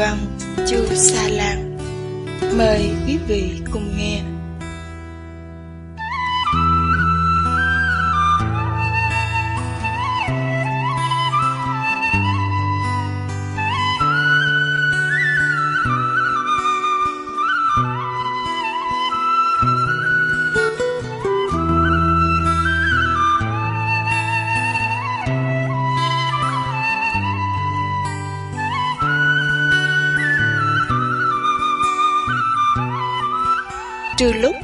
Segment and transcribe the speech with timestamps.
[0.00, 0.18] Vâng,
[0.56, 1.76] văn Chu Sa Lan.
[2.58, 4.29] Mời quý vị cùng nghe.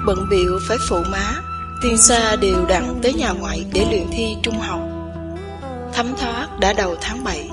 [0.06, 1.34] Bận biệu phải phụ má,
[1.83, 4.80] tiên sa đều đặn tới nhà ngoại để luyện thi trung học.
[5.92, 7.51] Thấm thoát đã đầu tháng 7.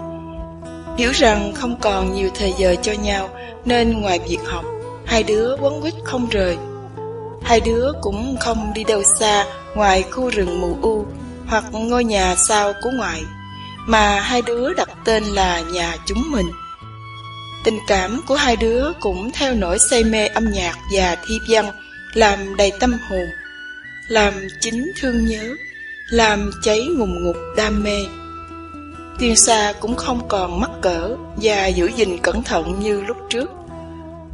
[0.98, 3.30] Hiểu rằng không còn nhiều thời giờ cho nhau,
[3.66, 4.66] nên ngoài việc học,
[5.06, 6.58] hai đứa quấn quýt không rời.
[7.44, 9.46] Hai đứa cũng không đi đâu xa
[9.76, 11.06] ngoài khu rừng mù u
[11.48, 13.22] hoặc ngôi nhà sau của ngoại,
[13.88, 16.52] mà hai đứa đặt tên là nhà chúng mình.
[17.64, 21.66] Tình cảm của hai đứa cũng theo nỗi say mê âm nhạc và thi văn
[22.14, 23.28] làm đầy tâm hồn,
[24.08, 25.56] làm chính thương nhớ,
[26.10, 28.00] làm cháy ngùng ngục đam mê.
[29.20, 33.52] Tiên Sa cũng không còn mắc cỡ và giữ gìn cẩn thận như lúc trước.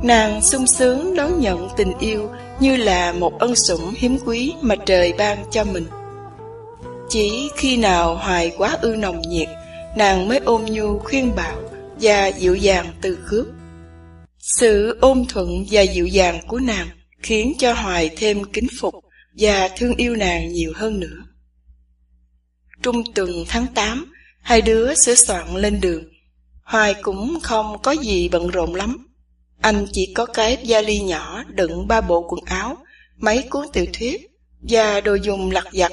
[0.04, 4.76] Nàng sung sướng đón nhận tình yêu như là một ân sủng hiếm quý mà
[4.86, 5.86] trời ban cho mình.
[7.10, 9.48] Chỉ khi nào hoài quá ư nồng nhiệt,
[9.98, 11.58] nàng mới ôm nhu khuyên bảo
[12.02, 13.46] và dịu dàng từ khước.
[14.40, 16.88] Sự ôm thuận và dịu dàng của nàng
[17.22, 18.94] khiến cho Hoài thêm kính phục
[19.38, 21.17] và thương yêu nàng nhiều hơn nữa.
[22.81, 26.03] Trung tuần tháng 8, hai đứa sửa soạn lên đường.
[26.64, 29.08] Hoài cũng không có gì bận rộn lắm.
[29.61, 32.78] Anh chỉ có cái vali nhỏ đựng ba bộ quần áo,
[33.17, 34.27] mấy cuốn tiểu thuyết
[34.61, 35.92] và đồ dùng lặt vặt.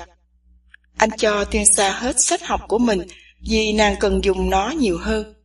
[0.96, 3.02] Anh cho Tiên Sa hết sách học của mình
[3.48, 5.35] vì nàng cần dùng nó nhiều hơn.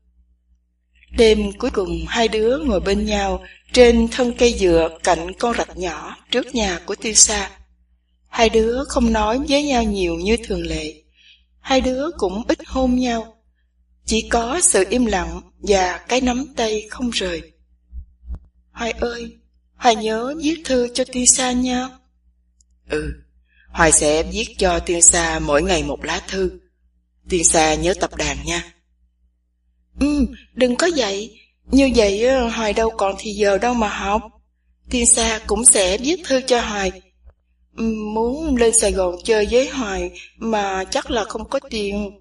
[1.12, 5.78] Đêm cuối cùng hai đứa ngồi bên nhau trên thân cây dừa cạnh con rạch
[5.78, 7.52] nhỏ trước nhà của Tiêu Sa.
[8.30, 10.94] Hai đứa không nói với nhau nhiều như thường lệ.
[11.60, 13.38] Hai đứa cũng ít hôn nhau.
[14.06, 17.42] Chỉ có sự im lặng và cái nắm tay không rời.
[18.72, 19.38] Hoài ơi,
[19.76, 21.90] Hoài nhớ viết thư cho Tiêu Sa nha.
[22.90, 23.14] Ừ,
[23.68, 26.52] Hoài sẽ viết cho Tiên Sa mỗi ngày một lá thư.
[27.30, 28.74] Tiên Sa nhớ tập đàn nha.
[30.02, 31.40] Ừ, đừng có vậy.
[31.72, 34.22] Như vậy ờ, Hoài đâu còn thì giờ đâu mà học.
[34.90, 36.92] Thiên Sa cũng sẽ viết thư cho Hoài.
[37.78, 42.20] Ừ, muốn lên Sài Gòn chơi với Hoài mà chắc là không có tiền.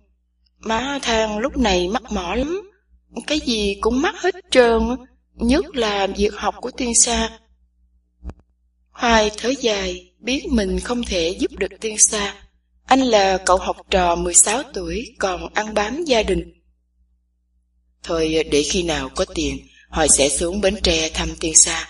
[0.58, 2.70] Má thang lúc này mắc mỏ lắm.
[3.26, 4.80] Cái gì cũng mắc hết trơn,
[5.34, 7.38] nhất là việc học của Tiên Sa.
[8.90, 12.34] Hoài thở dài, biết mình không thể giúp được Tiên Sa.
[12.86, 16.59] Anh là cậu học trò 16 tuổi còn ăn bám gia đình.
[18.02, 21.88] Thôi để khi nào có tiền, Hoài sẽ xuống Bến Tre thăm Tiên Sa.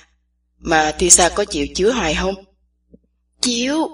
[0.58, 2.34] Mà Tiên Sa có chịu chứa Hoài không?
[3.40, 3.88] Chịu,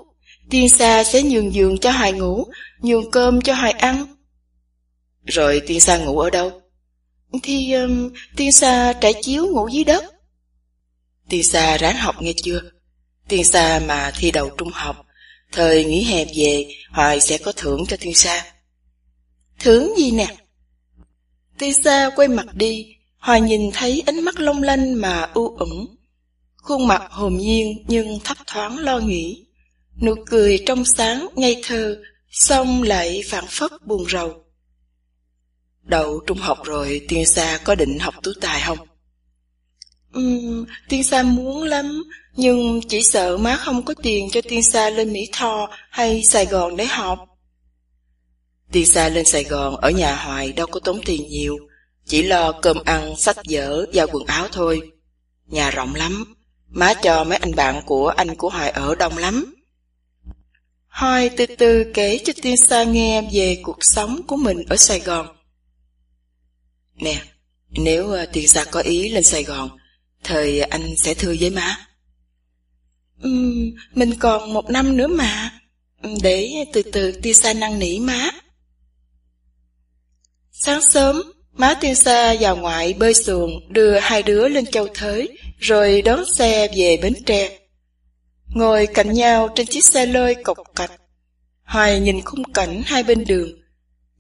[0.50, 2.44] Tiên Sa sẽ nhường giường cho Hoài ngủ,
[2.81, 4.16] nhường cơm cho Hoài ăn.
[5.25, 6.62] Rồi Tiên Sa ngủ ở đâu?
[7.43, 10.04] Thì um, Tiên Sa trải chiếu ngủ dưới đất.
[11.28, 12.60] Tiên Sa ráng học nghe chưa?
[13.28, 15.06] Tiên Sa mà thi đầu trung học,
[15.53, 18.44] thời nghỉ hè về, Hoài sẽ có thưởng cho Tiên Sa.
[19.60, 20.27] Thưởng gì nè?
[21.59, 25.87] Tisa quay mặt đi, Hoài nhìn thấy ánh mắt long lanh mà u ẩn.
[26.56, 29.47] Khuôn mặt hồn nhiên nhưng thấp thoáng lo nghĩ.
[30.03, 31.97] Nụ cười trong sáng, ngây thơ,
[32.31, 34.45] xong lại phản phất buồn rầu.
[35.83, 38.78] Đậu trung học rồi, tiên sa có định học tú tài không?
[40.19, 42.05] Uhm, tiên sa muốn lắm,
[42.37, 46.47] nhưng chỉ sợ má không có tiền cho tiên sa lên Mỹ Tho hay Sài
[46.47, 47.36] Gòn để học.
[48.69, 51.59] Đi xa lên Sài Gòn ở nhà Hoài đâu có tốn tiền nhiều,
[52.07, 54.91] chỉ lo cơm ăn, sách vở và quần áo thôi.
[55.47, 56.34] Nhà rộng lắm,
[56.68, 59.54] má cho mấy anh bạn của anh của Hoài ở đông lắm.
[60.89, 65.01] Hoài từ từ kể cho Tiên Sa nghe về cuộc sống của mình ở Sài
[65.01, 65.27] Gòn.
[66.95, 67.22] Nè,
[67.71, 69.71] nếu ờ, Tiên Sa có ý lên Sài Gòn,
[70.24, 71.86] thời anh sẽ thưa với má.
[73.27, 75.60] Uhm, mình còn một năm nữa mà,
[76.22, 78.30] để từ từ Tiên Sa năn nỉ má.
[80.66, 81.22] Sáng sớm,
[81.53, 85.28] má tiên sa vào ngoại bơi xuồng đưa hai đứa lên châu thới,
[85.59, 87.59] rồi đón xe về Bến Tre.
[88.54, 90.92] Ngồi cạnh nhau trên chiếc xe lơi cộc cạch,
[91.65, 93.48] Hoài nhìn khung cảnh hai bên đường,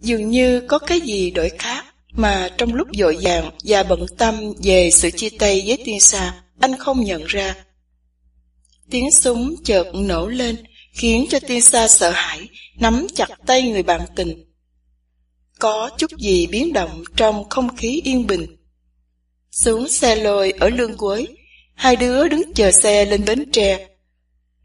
[0.00, 4.52] dường như có cái gì đổi khác mà trong lúc dội vàng và bận tâm
[4.62, 7.54] về sự chia tay với tiên sa, anh không nhận ra.
[8.90, 10.56] Tiếng súng chợt nổ lên,
[10.92, 12.48] khiến cho tiên sa sợ hãi,
[12.80, 14.45] nắm chặt tay người bạn tình
[15.58, 18.56] có chút gì biến động trong không khí yên bình.
[19.50, 21.28] Xuống xe lôi ở lương cuối,
[21.74, 23.88] hai đứa đứng chờ xe lên bến tre.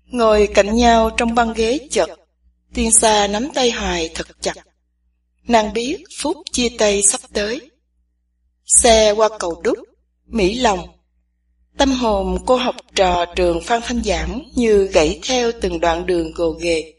[0.06, 2.10] Ngồi cạnh nhau trong băng ghế chật,
[2.74, 4.54] tiên xa nắm tay Hoài thật chặt.
[5.48, 7.62] Nàng biết phút chia tay sắp tới.
[8.66, 9.78] Xe qua cầu đúc,
[10.26, 10.88] Mỹ Lòng.
[11.78, 16.32] Tâm hồn cô học trò trường Phan Thanh Giảng như gãy theo từng đoạn đường
[16.34, 16.94] gồ ghề.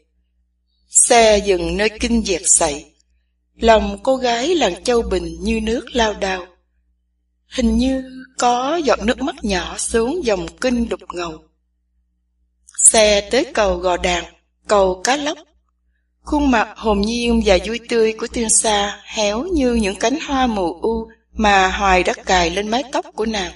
[0.89, 2.85] Xe dừng nơi kinh diệt sậy.
[3.55, 6.45] Lòng cô gái làng châu bình như nước lao đao.
[7.47, 8.03] Hình như
[8.37, 11.43] có giọt nước mắt nhỏ xuống dòng kinh đục ngầu.
[12.85, 14.23] Xe tới cầu Gò Đàn,
[14.67, 15.37] cầu Cá Lóc.
[16.21, 20.47] Khuôn mặt hồn nhiên và vui tươi của tiên sa héo như những cánh hoa
[20.47, 23.51] mù u mà Hoài đã cài lên mái tóc của nàng.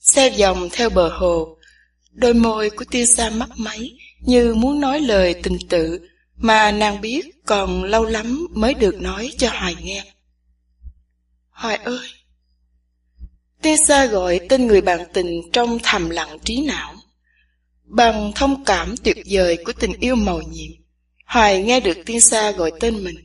[0.00, 1.56] Xe vòng theo bờ hồ,
[2.12, 6.00] đôi môi của tiên sa mắt máy như muốn nói lời tình tự
[6.36, 10.04] mà nàng biết còn lâu lắm mới được nói cho Hoài nghe.
[11.50, 12.08] Hoài ơi!
[13.62, 16.94] Tessa gọi tên người bạn tình trong thầm lặng trí não.
[17.84, 20.72] Bằng thông cảm tuyệt vời của tình yêu màu nhiệm,
[21.24, 23.16] Hoài nghe được Tessa gọi tên mình.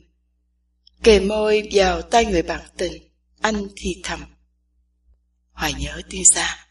[1.02, 2.92] Kề môi vào tay người bạn tình,
[3.40, 4.20] anh thì thầm.
[5.52, 6.66] Hoài nhớ Tessa.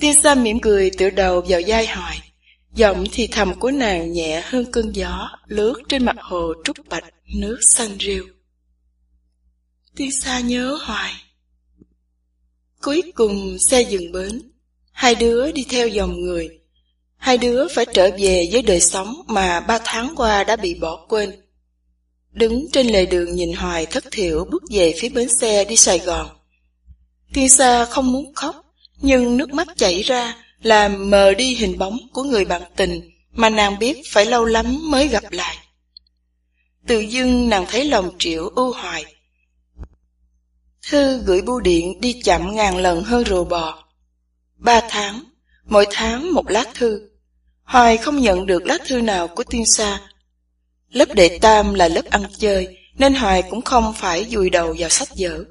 [0.00, 2.32] Tessa mỉm cười tựa đầu vào vai Hoài.
[2.74, 7.04] Giọng thì thầm của nàng nhẹ hơn cơn gió lướt trên mặt hồ trúc bạch
[7.34, 8.24] nước xanh rêu.
[9.96, 11.12] Tiên xa nhớ hoài.
[12.82, 14.50] Cuối cùng xe dừng bến,
[14.92, 16.48] hai đứa đi theo dòng người.
[17.16, 21.06] Hai đứa phải trở về với đời sống mà ba tháng qua đã bị bỏ
[21.08, 21.32] quên.
[22.32, 25.98] Đứng trên lề đường nhìn hoài thất thiểu bước về phía bến xe đi Sài
[25.98, 26.28] Gòn.
[27.32, 31.98] Tiên sa không muốn khóc, nhưng nước mắt chảy ra làm mờ đi hình bóng
[32.12, 35.56] của người bạn tình mà nàng biết phải lâu lắm mới gặp lại.
[36.86, 39.04] Tự dưng nàng thấy lòng triệu ưu hoài.
[40.90, 43.84] Thư gửi bưu điện đi chậm ngàn lần hơn rùa bò.
[44.56, 45.24] Ba tháng,
[45.64, 47.08] mỗi tháng một lá thư.
[47.62, 50.00] Hoài không nhận được lá thư nào của tiên sa.
[50.90, 54.88] Lớp đệ tam là lớp ăn chơi, nên Hoài cũng không phải dùi đầu vào
[54.88, 55.44] sách vở.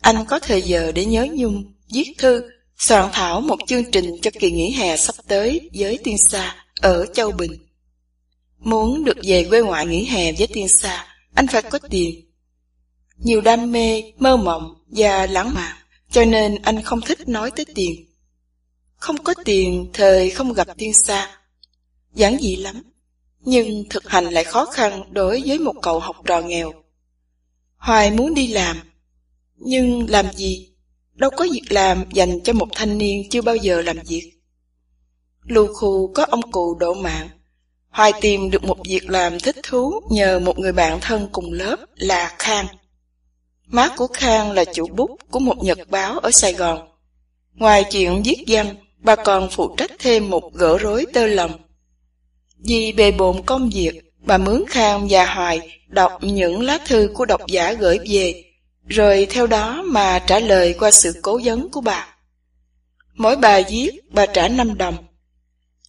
[0.00, 2.42] Anh có thời giờ để nhớ nhung, viết thư
[2.78, 7.06] soạn thảo một chương trình cho kỳ nghỉ hè sắp tới với tiên sa ở
[7.14, 7.52] Châu Bình.
[8.58, 12.30] Muốn được về quê ngoại nghỉ hè với tiên sa, anh phải có tiền.
[13.16, 15.76] Nhiều đam mê, mơ mộng và lãng mạn,
[16.10, 18.06] cho nên anh không thích nói tới tiền.
[18.96, 21.38] Không có tiền, thời không gặp tiên sa.
[22.14, 22.82] Giản dị lắm,
[23.40, 26.72] nhưng thực hành lại khó khăn đối với một cậu học trò nghèo.
[27.76, 28.76] Hoài muốn đi làm,
[29.56, 30.67] nhưng làm gì
[31.18, 34.32] Đâu có việc làm dành cho một thanh niên chưa bao giờ làm việc.
[35.46, 37.28] Lưu khu có ông cụ độ mạng.
[37.88, 41.76] Hoài tìm được một việc làm thích thú nhờ một người bạn thân cùng lớp
[41.94, 42.66] là Khang.
[43.66, 46.88] Má của Khang là chủ bút của một nhật báo ở Sài Gòn.
[47.54, 51.50] Ngoài chuyện viết văn, bà còn phụ trách thêm một gỡ rối tơ lòng.
[52.58, 57.24] Vì bề bộn công việc, bà mướn Khang và Hoài đọc những lá thư của
[57.24, 58.47] độc giả gửi về
[58.88, 62.06] rồi theo đó mà trả lời qua sự cố vấn của bà.
[63.14, 64.96] Mỗi bài viết, bà trả 5 đồng.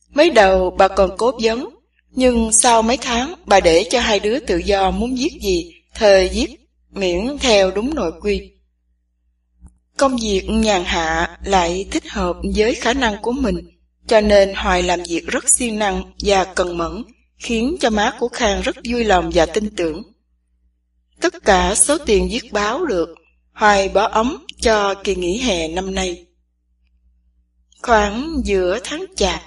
[0.10, 1.70] Mới đầu bà còn cố vấn,
[2.12, 6.30] nhưng sau mấy tháng bà để cho hai đứa tự do muốn viết gì, thời
[6.30, 6.48] viết,
[6.92, 8.52] miễn theo đúng nội quy.
[9.98, 13.58] Công việc nhàn hạ lại thích hợp với khả năng của mình,
[14.08, 17.04] cho nên Hoài làm việc rất siêng năng và cần mẫn,
[17.38, 20.04] khiến cho má của Khang rất vui lòng và tin tưởng.
[21.22, 23.10] Tất cả số tiền viết báo được,
[23.54, 26.26] Hoài bỏ ống cho kỳ nghỉ hè năm nay.
[27.82, 29.42] Khoảng giữa tháng chạp,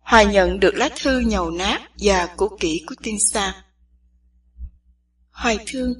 [0.00, 3.64] Hoài nhận được lá thư nhầu nát và cũ kỹ của tiên sa.
[5.30, 5.94] Hoài thương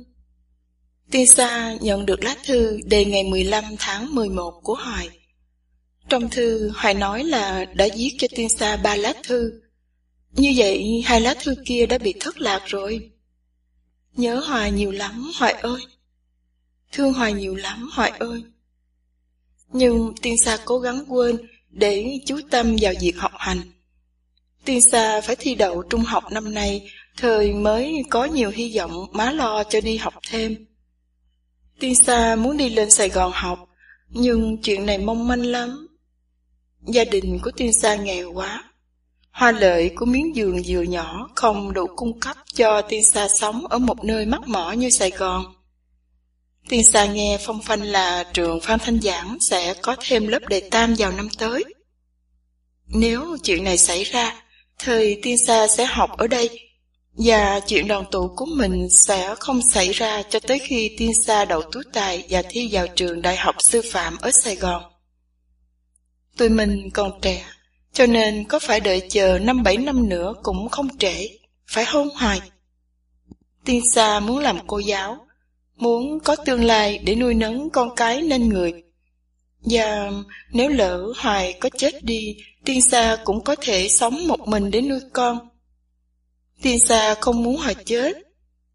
[1.11, 5.09] Tiên sa nhận được lá thư đề ngày 15 tháng 11 của Hoài.
[6.09, 9.53] Trong thư, Hoài nói là đã viết cho tiên sa ba lá thư.
[10.33, 13.11] Như vậy, hai lá thư kia đã bị thất lạc rồi.
[14.17, 15.81] Nhớ Hoài nhiều lắm, Hoài ơi.
[16.93, 18.45] Thương Hoài nhiều lắm, Hoài ơi.
[19.73, 21.37] Nhưng tiên sa cố gắng quên
[21.71, 23.61] để chú tâm vào việc học hành.
[24.65, 29.07] Tiên sa phải thi đậu trung học năm nay, thời mới có nhiều hy vọng
[29.13, 30.67] má lo cho đi học thêm.
[31.81, 33.69] Tiên sa muốn đi lên Sài Gòn học,
[34.09, 35.87] nhưng chuyện này mong manh lắm.
[36.87, 38.65] Gia đình của tiên sa nghèo quá,
[39.35, 43.67] Hoa lợi của miếng giường vừa nhỏ không đủ cung cấp cho tiên sa sống
[43.67, 45.55] ở một nơi mắc mỏ như Sài Gòn.
[46.69, 50.61] Tiên sa nghe phong phanh là trường Phan Thanh Giảng sẽ có thêm lớp đề
[50.71, 51.65] tam vào năm tới.
[52.87, 54.43] Nếu chuyện này xảy ra,
[54.79, 56.61] thời tiên sa sẽ học ở đây,
[57.17, 61.45] Và chuyện đoàn tụ của mình sẽ không xảy ra cho tới khi tiên sa
[61.45, 64.83] đậu tú tài và thi vào trường đại học sư phạm ở Sài Gòn.
[66.37, 67.45] Tụi mình còn trẻ,
[67.95, 71.29] cho nên có phải đợi chờ năm bảy năm nữa cũng không trễ,
[71.67, 72.41] phải hôn hoài.
[73.65, 75.27] Tiên sa muốn làm cô giáo,
[75.77, 78.85] muốn có tương lai để nuôi nấng con cái nên người.
[79.65, 80.11] Và
[80.53, 84.81] nếu lỡ Hoài có chết đi, Tiên Sa cũng có thể sống một mình để
[84.81, 85.49] nuôi con.
[86.63, 88.13] Tiên Sa không muốn Hoài chết,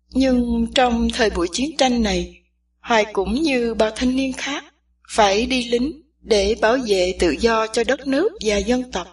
[0.09, 2.41] nhưng trong thời buổi chiến tranh này,
[2.79, 4.63] Hoài cũng như bao thanh niên khác,
[5.09, 9.07] phải đi lính để bảo vệ tự do cho đất nước và dân tộc.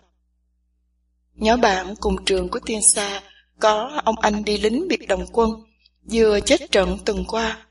[1.34, 3.22] Nhỏ bạn cùng trường của Tiên Sa
[3.60, 5.50] có ông anh đi lính biệt đồng quân,
[6.10, 7.66] vừa chết trận tuần qua,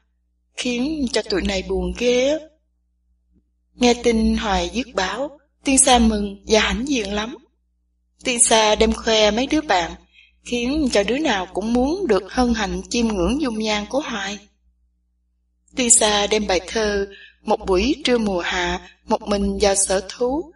[0.57, 2.39] khiến cho tụi này buồn ghê.
[3.73, 7.37] Nghe tin Hoài dứt báo, Tiên Sa mừng và hãnh diện lắm.
[8.23, 9.91] Tiên Sa đem khoe mấy đứa bạn,
[10.45, 14.39] khiến cho đứa nào cũng muốn được hân hạnh chiêm ngưỡng dung nhan của Hoài.
[15.75, 17.07] Tiên Sa đem bài thơ
[17.45, 20.51] một buổi trưa mùa hạ, một mình vào sở thú,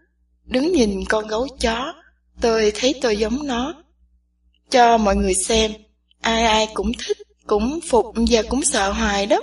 [0.45, 1.93] đứng nhìn con gấu chó,
[2.41, 3.83] tôi thấy tôi giống nó.
[4.69, 5.71] Cho mọi người xem,
[6.21, 7.17] ai ai cũng thích,
[7.47, 9.39] cũng phục và cũng sợ Hoài đó.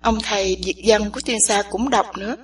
[0.00, 2.36] Ông thầy Việt văn của tiên sa cũng đọc nữa.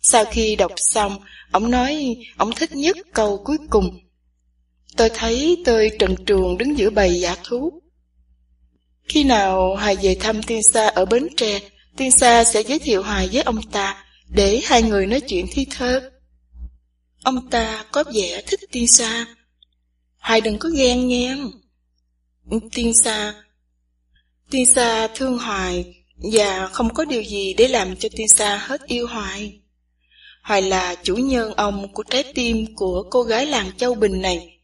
[0.00, 1.18] Sau khi đọc xong,
[1.50, 4.00] ông nói ông thích nhất câu cuối cùng.
[4.96, 7.72] Tôi thấy tôi trần truồng đứng giữa bầy giả thú.
[9.08, 11.60] Khi nào Hoài về thăm tiên sa ở Bến Tre,
[11.96, 15.66] tiên sa sẽ giới thiệu Hoài với ông ta để hai người nói chuyện thi
[15.70, 16.10] thơ.
[17.22, 19.26] Ông ta có vẻ thích tiên sa.
[20.18, 21.36] Hoài đừng có ghen nghe.
[22.72, 23.34] Tiên sa
[24.50, 28.80] Tiên sa thương Hoài và không có điều gì để làm cho tiên sa hết
[28.86, 29.60] yêu Hoài.
[30.42, 34.58] Hoài là chủ nhân ông của trái tim của cô gái làng Châu Bình này.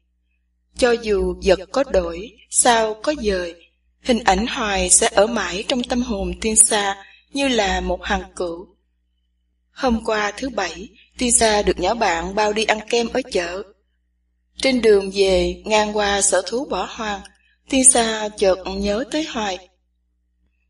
[0.78, 3.54] Cho dù vật có đổi, sao có dời,
[4.02, 6.97] hình ảnh Hoài sẽ ở mãi trong tâm hồn tiên sa
[7.36, 8.66] như là một hàng cửu.
[9.70, 10.88] Hôm qua thứ bảy,
[11.18, 13.62] tiên sa được nhỏ bạn bao đi ăn kem ở chợ.
[14.56, 17.20] Trên đường về, ngang qua sở thú bỏ hoang,
[17.70, 19.68] tiên sa chợt nhớ tới Hoài.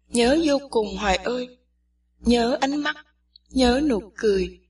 [0.08, 1.48] Nhớ vô cùng Hoài ơi,
[2.20, 2.96] nhớ ánh mắt,
[3.50, 4.60] nhớ nụ cười,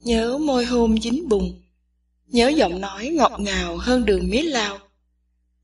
[0.00, 1.62] nhớ môi hôn dính bùn,
[2.26, 4.78] nhớ giọng nói ngọt ngào hơn đường mía lao,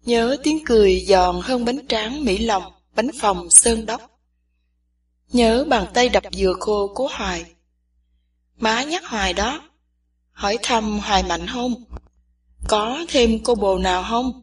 [0.04, 4.13] nhớ tiếng cười giòn hơn bánh tráng mỹ lòng, bánh phòng sơn đốc.
[5.34, 7.44] Nhớ bàn tay đập dừa khô của Hoài.
[8.56, 9.60] Má nhắc Hoài đó,
[10.32, 11.84] hỏi thăm Hoài mạnh không?
[12.68, 14.42] Có thêm cô bồ nào không?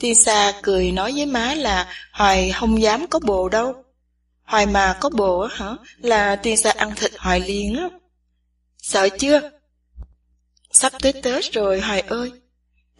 [0.00, 3.74] Thiên Sa cười nói với má là Hoài không dám có bồ đâu.
[4.42, 5.76] Hoài mà có bồ hả?
[5.96, 7.88] Là Thiên Sa ăn thịt Hoài liền á.
[8.78, 9.50] Sợ chưa?
[10.70, 12.32] Sắp tới Tết rồi Hoài ơi.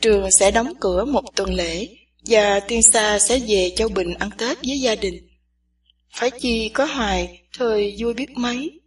[0.00, 1.88] Trường sẽ đóng cửa một tuần lễ
[2.26, 5.25] và Tiên Sa sẽ về Châu Bình ăn Tết với gia đình.
[6.16, 8.80] Phải chi có Hoài, thời vui biết mấy.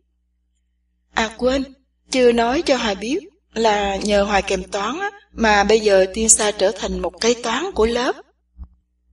[1.13, 1.63] À quên,
[2.11, 3.19] chưa nói cho Hoài biết
[3.53, 7.35] là nhờ Hoài kèm toán á, mà bây giờ Tiên Sa trở thành một cây
[7.43, 8.15] toán của lớp.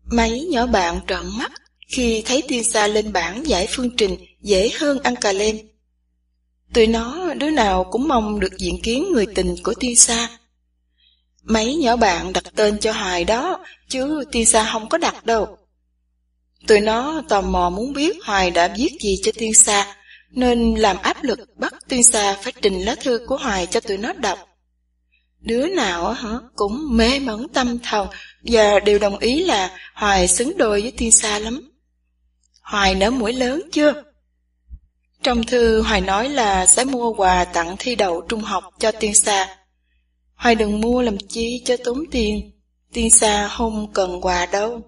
[0.05, 1.53] Mấy nhỏ bạn trợn mắt
[1.89, 5.59] khi thấy Tiên Sa lên bảng giải phương trình dễ hơn ăn cà lem.
[6.75, 10.29] Tụi nó đứa nào cũng mong được diện kiến người tình của Tiên Sa.
[11.43, 15.59] Mấy nhỏ bạn đặt tên cho Hoài đó, chứ Tiên Sa không có đặt đâu.
[16.67, 19.97] Tụi nó tò mò muốn biết Hoài đã viết gì cho Tiên Sa,
[20.31, 23.99] nên làm áp lực bắt Tiên Sa phải trình lá thư của Hoài cho tụi
[23.99, 24.39] nó đọc.
[25.41, 28.09] Đứa nào hả cũng mê mẩn tâm thần
[28.43, 31.71] và đều đồng ý là Hoài xứng đôi với Tiên Sa lắm.
[32.63, 34.03] Hoài nở mũi lớn chưa?
[35.23, 39.15] Trong thư Hoài nói là sẽ mua quà tặng thi đậu trung học cho Tiên
[39.15, 39.57] Sa.
[40.35, 42.51] Hoài đừng mua làm chi cho tốn tiền.
[42.93, 44.81] Tiên Sa không cần quà đâu.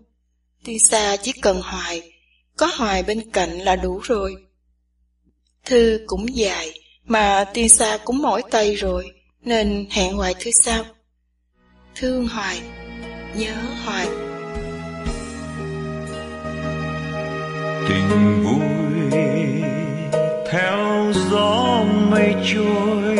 [0.68, 2.02] Tiên Sa chỉ cần Hoài,
[2.56, 4.37] có Hoài bên cạnh là đủ rồi.
[5.64, 6.72] Thư cũng dài,
[7.04, 9.10] mà Tiên Sa cũng mỏi tay rồi
[9.42, 10.84] nên hẹn hoài thứ sau.
[11.94, 12.60] Thương hoài,
[13.37, 14.06] nhớ hoài.
[17.88, 19.20] Tình vui
[20.50, 23.16] theo gió mây trôi,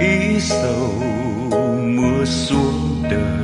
[0.00, 0.92] ý sầu
[1.80, 3.37] mưa xuống đời,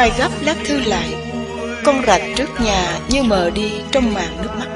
[0.00, 1.14] Hoài gấp lá thư lại
[1.84, 4.68] Con rạch trước nhà như mờ đi trong màn nước mắt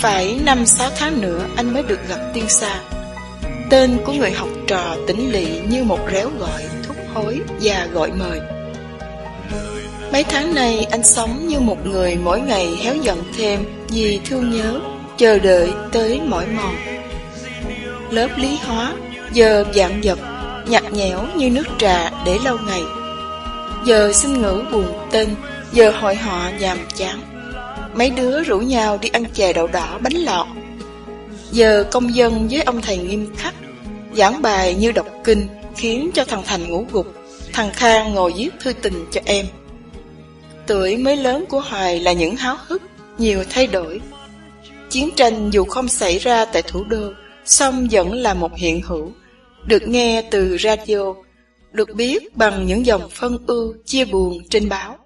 [0.00, 2.80] Phải năm sáu tháng nữa anh mới được gặp tiên sa
[3.70, 8.12] Tên của người học trò tỉnh lỵ như một réo gọi thúc hối và gọi
[8.12, 8.40] mời
[10.12, 14.50] Mấy tháng nay anh sống như một người mỗi ngày héo giận thêm vì thương
[14.50, 14.80] nhớ,
[15.16, 16.74] chờ đợi tới mỏi mòn.
[18.10, 18.92] Lớp lý hóa,
[19.32, 20.18] giờ dạng dập
[20.68, 22.82] nhạt nhẽo như nước trà để lâu ngày.
[23.84, 25.28] Giờ xin ngữ buồn tên,
[25.72, 27.20] giờ hội họ nhàm chán.
[27.94, 30.46] Mấy đứa rủ nhau đi ăn chè đậu đỏ bánh lọt.
[31.50, 33.54] Giờ công dân với ông thầy nghiêm khắc,
[34.16, 37.06] giảng bài như đọc kinh khiến cho thằng Thành ngủ gục,
[37.52, 39.46] thằng Khang ngồi viết thư tình cho em.
[40.66, 42.82] Tuổi mới lớn của Hoài là những háo hức,
[43.18, 44.00] nhiều thay đổi.
[44.90, 47.12] Chiến tranh dù không xảy ra tại thủ đô,
[47.44, 49.12] song vẫn là một hiện hữu,
[49.66, 51.14] được nghe từ radio,
[51.74, 54.98] được biết bằng những dòng phân ưu chia buồn trên báo.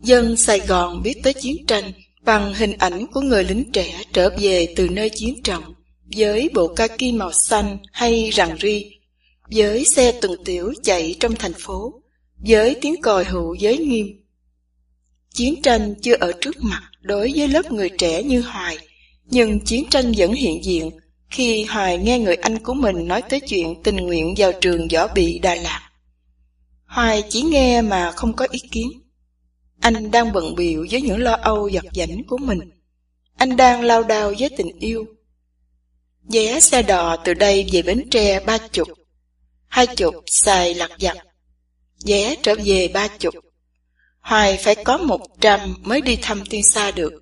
[0.00, 1.92] Dân Sài Gòn biết tới chiến tranh
[2.24, 5.62] bằng hình ảnh của người lính trẻ trở về từ nơi chiến trận,
[6.16, 8.90] với bộ kaki màu xanh hay rằng ri,
[9.50, 11.92] với xe tuần tiểu chạy trong thành phố,
[12.46, 14.06] với tiếng còi hụ giới nghiêm.
[15.34, 18.78] Chiến tranh chưa ở trước mặt đối với lớp người trẻ như Hoài,
[19.24, 20.90] nhưng chiến tranh vẫn hiện diện
[21.34, 25.08] khi Hoài nghe người anh của mình nói tới chuyện tình nguyện vào trường võ
[25.08, 25.90] bị Đà Lạt.
[26.84, 28.88] Hoài chỉ nghe mà không có ý kiến.
[29.80, 32.58] Anh đang bận biệu với những lo âu giật giảnh của mình.
[33.36, 35.04] Anh đang lao đao với tình yêu.
[36.22, 38.88] Vé xe đò từ đây về Bến Tre ba chục.
[39.66, 41.16] Hai chục xài lặt vặt
[42.06, 43.34] vé trở về ba chục.
[44.20, 47.12] Hoài phải có một trăm mới đi thăm tiên sa được.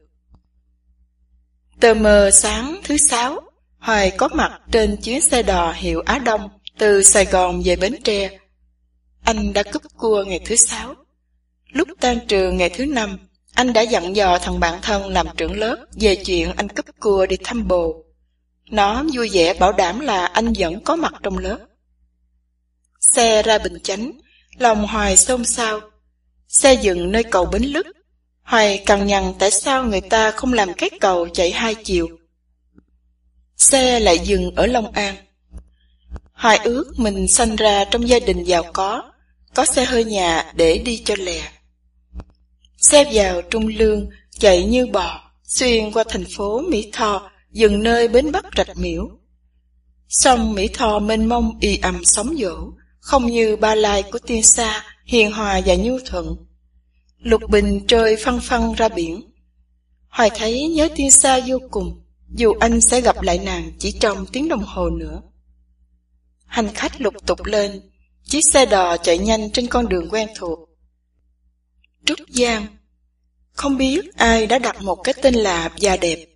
[1.81, 3.52] Tờ mờ sáng thứ sáu,
[3.83, 7.95] Hoài có mặt trên chuyến xe đò hiệu Á Đông từ Sài Gòn về Bến
[8.05, 8.31] Tre.
[9.25, 10.95] Anh đã cúp cua ngày thứ sáu.
[11.73, 13.19] Lúc tan trường ngày thứ năm,
[13.55, 17.27] anh đã dặn dò thằng bạn thân làm trưởng lớp về chuyện anh cúp cua
[17.27, 18.05] đi thăm bồ.
[18.71, 21.59] Nó vui vẻ bảo đảm là anh vẫn có mặt trong lớp.
[23.01, 24.13] Xe ra Bình Chánh,
[24.59, 25.81] Lòng Hoài xôn xao.
[26.49, 27.87] Xe dừng nơi cầu Bến Lức.
[28.43, 32.09] Hoài cằn nhằn tại sao người ta không làm cái cầu chạy hai chiều.
[33.63, 35.17] Xe lại dừng ở Long An.
[36.33, 39.13] Hoài ước mình sanh ra trong gia đình giàu có,
[39.55, 41.43] có xe hơi nhà để đi cho lẹ.
[42.79, 48.09] Xe vào Trung Lương, chạy như bò, xuyên qua thành phố Mỹ Tho, dừng nơi
[48.09, 49.11] bến Bắc Rạch Miễu.
[50.09, 52.57] Sông Mỹ Tho mênh mông y ầm sóng dỗ,
[53.01, 56.37] không như ba lai của tiên sa, hiền hòa và nhu thuận.
[57.19, 59.31] Lục bình trôi phăng phăng ra biển.
[60.09, 62.03] Hoài thấy nhớ tiên sa vô cùng,
[62.35, 65.23] dù anh sẽ gặp lại nàng chỉ trong tiếng đồng hồ nữa.
[66.47, 67.91] Hành khách lục tục lên,
[68.25, 70.59] chiếc xe đò chạy nhanh trên con đường quen thuộc.
[72.05, 72.67] Trúc Giang
[73.53, 76.27] Không biết ai đã đặt một cái tên là già đẹp.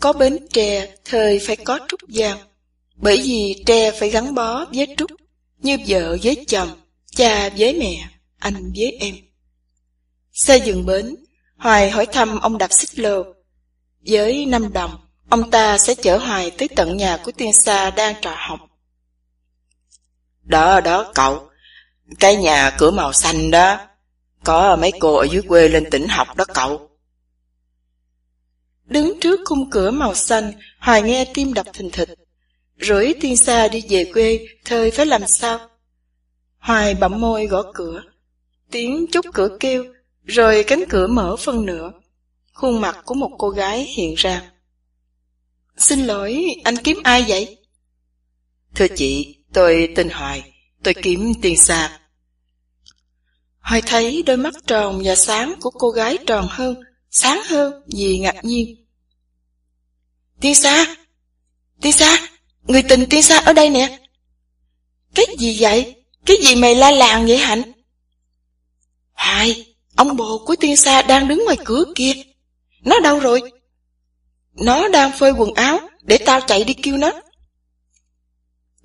[0.00, 2.38] Có bến tre, thời phải có Trúc Giang,
[2.96, 5.10] bởi vì tre phải gắn bó với Trúc
[5.58, 6.68] như vợ với chồng,
[7.10, 9.14] cha với mẹ, anh với em.
[10.32, 11.16] Xe dừng bến,
[11.56, 13.33] Hoài hỏi thăm ông đạp xích lô.
[14.06, 14.96] Với năm đồng,
[15.28, 18.60] ông ta sẽ chở Hoài tới tận nhà của tiên sa đang trò học.
[20.42, 21.50] Đó đó cậu,
[22.20, 23.78] cái nhà cửa màu xanh đó,
[24.44, 26.90] có mấy cô ở dưới quê lên tỉnh học đó cậu.
[28.84, 32.08] Đứng trước khung cửa màu xanh, Hoài nghe tim đập thình thịch.
[32.80, 35.58] Rủi tiên xa đi về quê, thời phải làm sao?
[36.58, 38.02] Hoài bậm môi gõ cửa.
[38.70, 39.84] Tiếng chúc cửa kêu,
[40.24, 41.92] rồi cánh cửa mở phân nửa.
[42.54, 44.52] Khuôn mặt của một cô gái hiện ra.
[45.76, 47.58] Xin lỗi, anh kiếm ai vậy?
[48.74, 52.00] Thưa chị, tôi tên Hoài, tôi kiếm tiên xa.
[53.58, 56.76] Hoài thấy đôi mắt tròn và sáng của cô gái tròn hơn,
[57.10, 58.86] sáng hơn vì ngạc nhiên.
[60.40, 60.96] Tiên xa!
[61.80, 62.28] Tiên xa!
[62.62, 63.98] Người tình tiên sa ở đây nè.
[65.14, 65.94] Cái gì vậy?
[66.26, 67.72] Cái gì mày la làng vậy Hạnh?
[69.12, 72.12] Hoài, ông bồ của tiên sa đang đứng ngoài cửa kia.
[72.84, 73.52] Nó đâu rồi?
[74.54, 77.12] Nó đang phơi quần áo, để tao chạy đi kêu nó.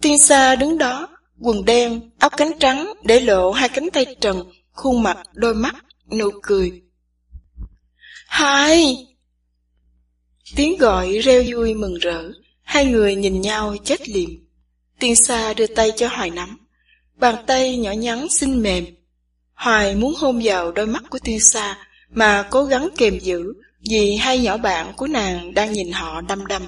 [0.01, 4.51] Tiên sa đứng đó, quần đen, áo cánh trắng, để lộ hai cánh tay trần,
[4.71, 5.75] khuôn mặt, đôi mắt,
[6.11, 6.81] nụ cười.
[8.27, 8.95] Hai!
[10.55, 12.31] Tiếng gọi reo vui mừng rỡ,
[12.69, 14.29] Hai người nhìn nhau chết liệm.
[14.99, 16.57] Tiên Sa đưa tay cho Hoài nắm.
[17.15, 18.85] Bàn tay nhỏ nhắn xinh mềm.
[19.53, 24.15] Hoài muốn hôn vào đôi mắt của Tiên Sa mà cố gắng kềm giữ vì
[24.15, 26.67] hai nhỏ bạn của nàng đang nhìn họ đăm đăm.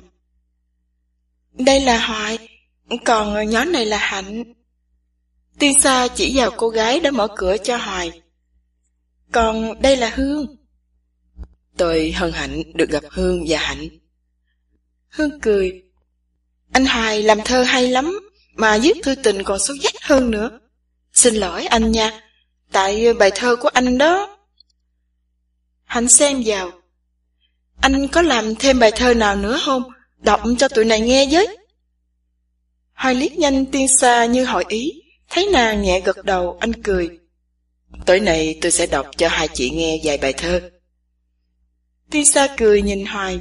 [1.52, 2.38] Đây là Hoài,
[3.06, 4.54] còn nhỏ này là Hạnh.
[5.60, 8.21] Tiên Sa chỉ vào cô gái đã mở cửa cho Hoài.
[9.32, 10.56] Còn đây là Hương.
[11.78, 13.88] Tôi hân hạnh được gặp Hương và Hạnh.
[15.10, 15.84] Hương cười.
[16.71, 18.19] Anh Hoài làm thơ hay lắm,
[18.54, 20.60] mà viết thư tình còn xấu dách hơn nữa.
[21.13, 22.21] Xin lỗi anh nha,
[22.71, 24.38] tại bài thơ của anh đó.
[25.84, 26.81] Hạnh xem vào.
[27.82, 29.84] Anh có làm thêm bài thơ nào nữa không?
[30.17, 31.58] Đọc cho tụi này nghe với.
[32.94, 34.91] Hoài liếc nhanh tiên xa như hỏi ý,
[35.30, 37.10] thấy nàng nhẹ gật đầu, anh cười.
[38.06, 40.70] Tối nay tôi sẽ đọc cho hai chị nghe vài bài thơ.
[42.12, 43.39] Tiên xa cười nhìn Hoài.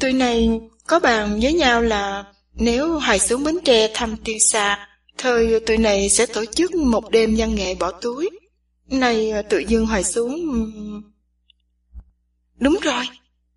[0.00, 4.88] Tụi này có bàn với nhau là nếu Hoài xuống Bến Tre thăm Tiên xa,
[5.18, 8.30] thời tụi này sẽ tổ chức một đêm văn nghệ bỏ túi.
[8.86, 10.34] Này tự dưng Hoài xuống...
[12.58, 13.04] Đúng rồi,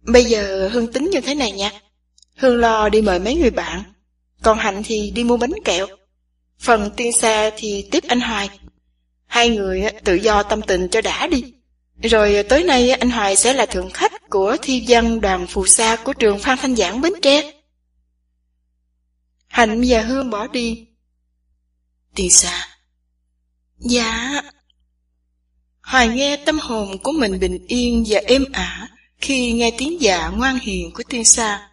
[0.02, 1.72] bây giờ Hương tính như thế này nha.
[2.36, 3.84] Hương lo đi mời mấy người bạn,
[4.44, 5.88] còn Hạnh thì đi mua bánh kẹo.
[6.60, 8.50] Phần tiên xa thì tiếp anh Hoài.
[9.26, 11.54] Hai người tự do tâm tình cho đã đi.
[12.04, 15.96] Rồi tối nay anh Hoài sẽ là thượng khách của thi văn đoàn phù sa
[15.96, 17.54] của trường Phan Thanh Giảng Bến Tre.
[19.48, 20.88] Hạnh và Hương bỏ đi.
[22.16, 22.68] Tiên xa.
[23.78, 24.42] Dạ.
[25.82, 28.88] Hoài nghe tâm hồn của mình bình yên và êm ả
[29.22, 31.70] khi nghe tiếng dạ ngoan hiền của tiên sa.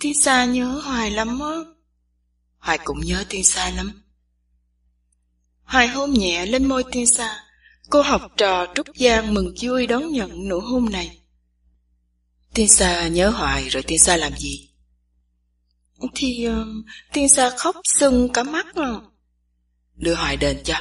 [0.00, 1.56] Tiên sa nhớ Hoài lắm á.
[2.58, 4.02] Hoài cũng nhớ tiên sa lắm.
[5.62, 7.42] Hoài hôn nhẹ lên môi tiên sa.
[7.90, 11.18] Cô học trò Trúc Giang mừng vui đón nhận nụ hôn này.
[12.54, 14.70] Tiên sa nhớ Hoài rồi tiên sa làm gì?
[16.14, 16.66] Thì uh,
[17.12, 18.92] tiên sa khóc sưng cả mắt à.
[19.94, 20.80] Đưa Hoài đền cho.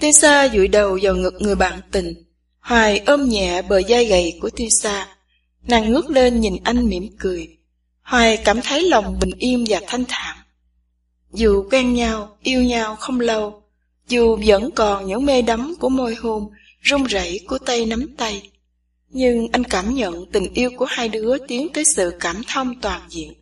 [0.00, 2.31] Tiên sa dụi đầu vào ngực người bạn tình.
[2.62, 5.08] Hoài ôm nhẹ bờ vai gầy của Tisa, sa.
[5.68, 7.48] Nàng ngước lên nhìn anh mỉm cười.
[8.02, 10.36] Hoài cảm thấy lòng bình yên và thanh thản.
[11.32, 13.62] Dù quen nhau, yêu nhau không lâu,
[14.08, 18.50] dù vẫn còn những mê đắm của môi hôn, run rẩy của tay nắm tay,
[19.08, 23.02] nhưng anh cảm nhận tình yêu của hai đứa tiến tới sự cảm thông toàn
[23.08, 23.34] diện.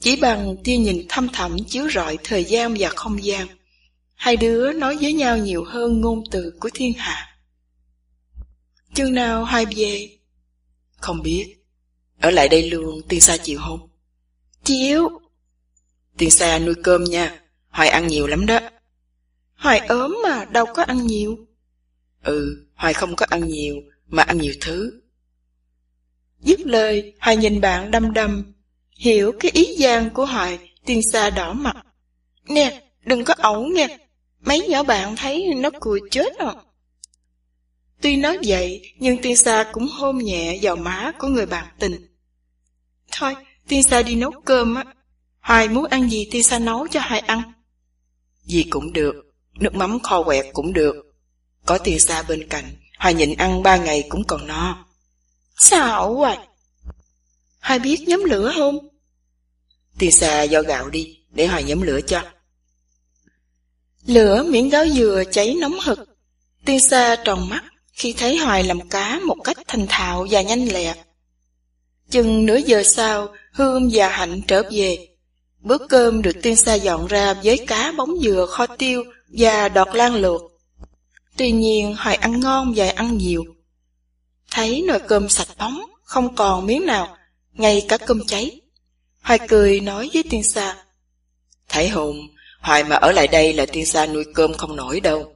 [0.00, 3.46] Chỉ bằng tia nhìn thâm thẳm chiếu rọi thời gian và không gian,
[4.14, 7.33] hai đứa nói với nhau nhiều hơn ngôn từ của thiên hạ.
[8.94, 10.08] Chừng nào hai về?
[10.96, 11.56] Không biết.
[12.20, 13.88] Ở lại đây luôn, tiên sa chịu không?
[14.64, 15.08] Chịu.
[16.18, 18.60] Tiên sa nuôi cơm nha, Hoài ăn nhiều lắm đó.
[19.54, 21.38] Hoài ốm mà, đâu có ăn nhiều.
[22.22, 23.76] Ừ, Hoài không có ăn nhiều,
[24.06, 25.00] mà ăn nhiều thứ.
[26.40, 28.52] Dứt lời, Hoài nhìn bạn đăm đăm.
[28.90, 31.76] Hiểu cái ý gian của Hoài, tiên sa đỏ mặt.
[32.48, 33.86] Nè, đừng có ẩu nha.
[34.40, 36.54] Mấy nhỏ bạn thấy nó cười chết à.
[38.04, 42.06] Tuy nói vậy, nhưng tiên sa cũng hôn nhẹ vào má của người bạn tình.
[43.12, 43.34] Thôi,
[43.68, 44.84] tiên sa đi nấu cơm á.
[45.40, 47.52] Hoài muốn ăn gì tiên sa nấu cho Hoài ăn.
[48.44, 49.14] Gì cũng được,
[49.54, 50.94] nước mắm kho quẹt cũng được.
[51.66, 52.64] Có tiên sa bên cạnh,
[52.98, 54.86] Hoài nhịn ăn ba ngày cũng còn no.
[55.56, 56.38] Sao Hoài?
[57.60, 58.88] Hoài biết nhóm lửa không?
[59.98, 62.22] Tiên sa do gạo đi, để Hoài nhóm lửa cho.
[64.06, 65.98] Lửa miếng gáo dừa cháy nóng hực.
[66.64, 70.68] Tiên sa tròn mắt khi thấy Hoài làm cá một cách thành thạo và nhanh
[70.68, 70.94] lẹ.
[72.10, 75.08] Chừng nửa giờ sau, Hương và Hạnh trở về.
[75.60, 79.88] Bữa cơm được tiên sa dọn ra với cá bóng dừa kho tiêu và đọt
[79.94, 80.42] lan luộc.
[81.36, 83.44] Tuy nhiên Hoài ăn ngon và ăn nhiều.
[84.50, 87.16] Thấy nồi cơm sạch bóng, không còn miếng nào,
[87.52, 88.60] ngay cả cơm cháy.
[89.20, 90.76] Hoài cười nói với tiên sa.
[91.68, 92.16] Thấy hùng,
[92.60, 95.33] Hoài mà ở lại đây là tiên sa nuôi cơm không nổi đâu.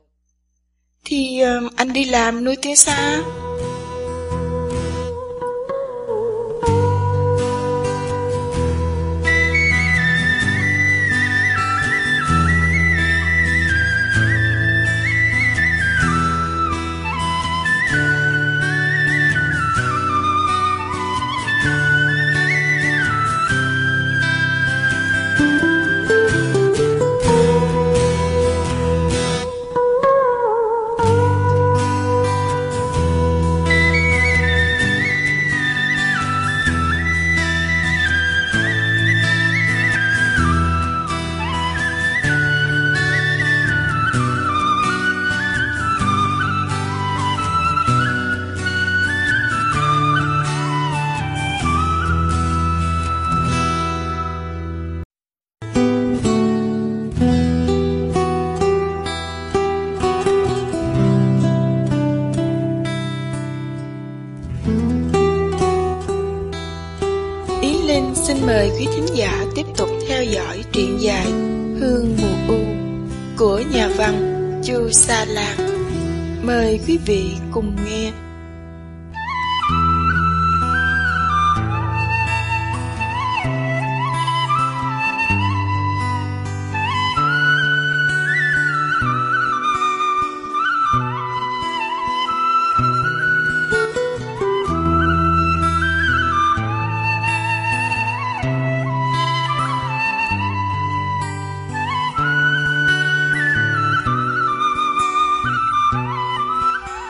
[1.10, 3.22] Thì ờ, anh đi làm nuôi tía xa.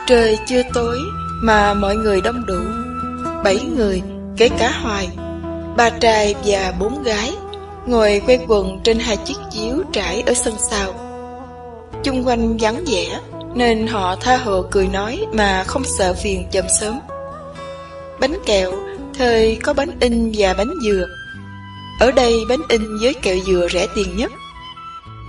[0.09, 0.99] Trời chưa tối
[1.41, 2.59] mà mọi người đông đủ.
[3.43, 4.01] Bảy người,
[4.37, 5.09] kể cả Hoài
[5.77, 7.33] Ba trai và bốn gái
[7.85, 10.93] Ngồi quay quần trên hai chiếc chiếu trải ở sân sau.
[12.03, 13.19] Chung quanh vắng vẻ
[13.55, 16.99] Nên họ tha hồ cười nói mà không sợ phiền chậm sớm.
[18.19, 18.71] Bánh kẹo,
[19.17, 21.07] thời có bánh in và bánh dừa.
[21.99, 24.31] Ở đây bánh in với kẹo dừa rẻ tiền nhất.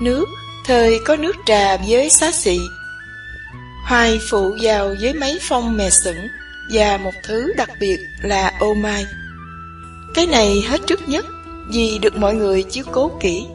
[0.01, 0.25] Nước,
[0.67, 2.61] thời có nước trà với xá xị.
[3.91, 6.29] Hoài phụ vào với mấy phong mè sửng
[6.73, 9.05] và một thứ đặc biệt là ô mai.
[10.15, 11.25] Cái này hết trước nhất
[11.73, 13.47] vì được mọi người chiếu cố kỹ.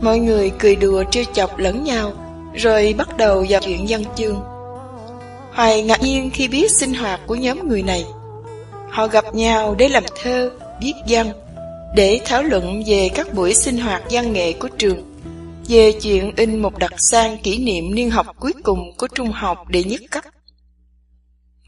[0.00, 2.12] Mọi người cười đùa trêu chọc lẫn nhau
[2.54, 4.40] rồi bắt đầu vào chuyện văn chương.
[5.52, 8.04] Hoài ngạc nhiên khi biết sinh hoạt của nhóm người này.
[8.90, 10.50] Họ gặp nhau để làm thơ,
[10.82, 11.32] viết văn,
[11.94, 15.11] để thảo luận về các buổi sinh hoạt văn nghệ của trường
[15.68, 19.68] về chuyện in một đặc san kỷ niệm niên học cuối cùng của trung học
[19.68, 20.24] đệ nhất cấp.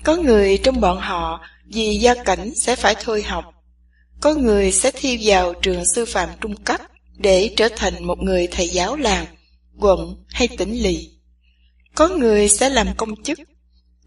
[0.05, 3.45] Có người trong bọn họ vì gia cảnh sẽ phải thôi học,
[4.21, 6.81] có người sẽ thi vào trường sư phạm trung cấp
[7.17, 9.27] để trở thành một người thầy giáo làng,
[9.79, 11.11] quận hay tỉnh lỵ.
[11.95, 13.39] Có người sẽ làm công chức,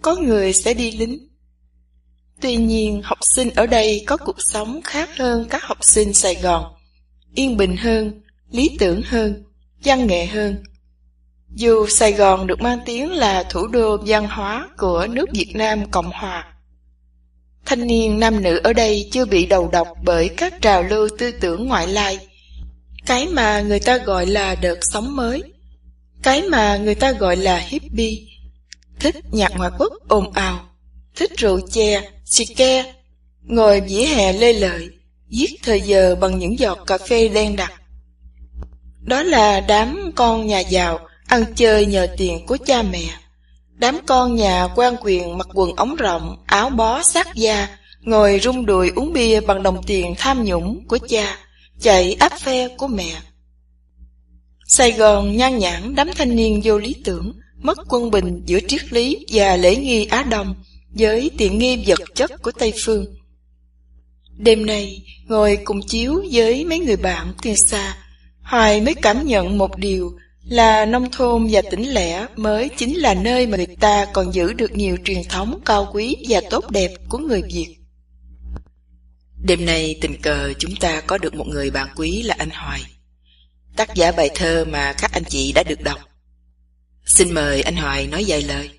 [0.02, 1.28] có người sẽ đi lính.
[2.42, 6.36] Tuy nhiên, học sinh ở đây có cuộc sống khác hơn các học sinh Sài
[6.36, 6.64] Gòn,
[7.36, 8.22] yên bình hơn,
[8.52, 9.44] lý tưởng hơn,
[9.88, 10.64] văn nghệ hơn.
[11.56, 15.92] Dù Sài Gòn được mang tiếng là thủ đô văn hóa của nước Việt Nam
[15.92, 16.46] Cộng Hòa,
[17.66, 21.32] thanh niên nam nữ ở đây chưa bị đầu độc bởi các trào lưu tư
[21.32, 22.20] tưởng ngoại lai,
[23.06, 25.44] cái mà người ta gọi là đợt sống mới,
[26.24, 28.18] cái mà người ta gọi là hippie,
[29.00, 30.70] thích nhạc ngoại quốc ồn ào,
[31.16, 32.94] thích rượu chè, xì ke,
[33.44, 34.90] ngồi vỉa hè lê lợi,
[35.30, 37.74] giết thời giờ bằng những giọt cà phê đen đặc.
[39.08, 43.04] Đó là đám con nhà giàu ăn chơi nhờ tiền của cha mẹ.
[43.76, 48.66] Đám con nhà quan quyền mặc quần ống rộng, áo bó sát da, ngồi rung
[48.66, 51.38] đùi uống bia bằng đồng tiền tham nhũng của cha,
[51.82, 53.12] chạy áp phe của mẹ.
[54.68, 58.94] Sài Gòn nhan nhãn đám thanh niên vô lý tưởng, mất quân bình giữa triết
[58.94, 60.56] lý và lễ nghi Á Đông
[60.90, 63.06] với tiện nghi vật chất của Tây Phương.
[64.38, 67.96] Đêm nay, ngồi cùng chiếu với mấy người bạn tiền xa,
[68.48, 73.14] Hoài mới cảm nhận một điều là nông thôn và tỉnh lẻ mới chính là
[73.14, 76.92] nơi mà người ta còn giữ được nhiều truyền thống cao quý và tốt đẹp
[77.10, 77.76] của người Việt.
[79.44, 82.82] Đêm nay tình cờ chúng ta có được một người bạn quý là anh Hoài,
[83.76, 86.00] tác giả bài thơ mà các anh chị đã được đọc.
[87.06, 88.70] Xin mời anh Hoài nói vài lời.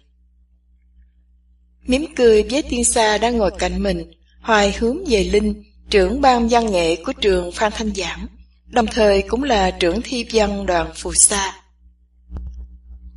[1.86, 6.48] Mím cười với tiên sa đang ngồi cạnh mình, Hoài hướng về Linh, trưởng ban
[6.48, 8.26] văn nghệ của trường Phan Thanh Giảng
[8.68, 11.54] đồng thời cũng là trưởng thi văn đoàn Phù Sa.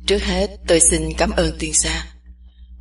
[0.06, 2.06] Trước hết, tôi xin cảm ơn tiên sa.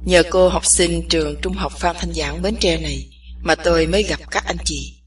[0.05, 3.09] Nhờ cô học sinh trường trung học Phan Thanh Giảng Bến Tre này
[3.41, 5.01] mà tôi mới gặp các anh chị.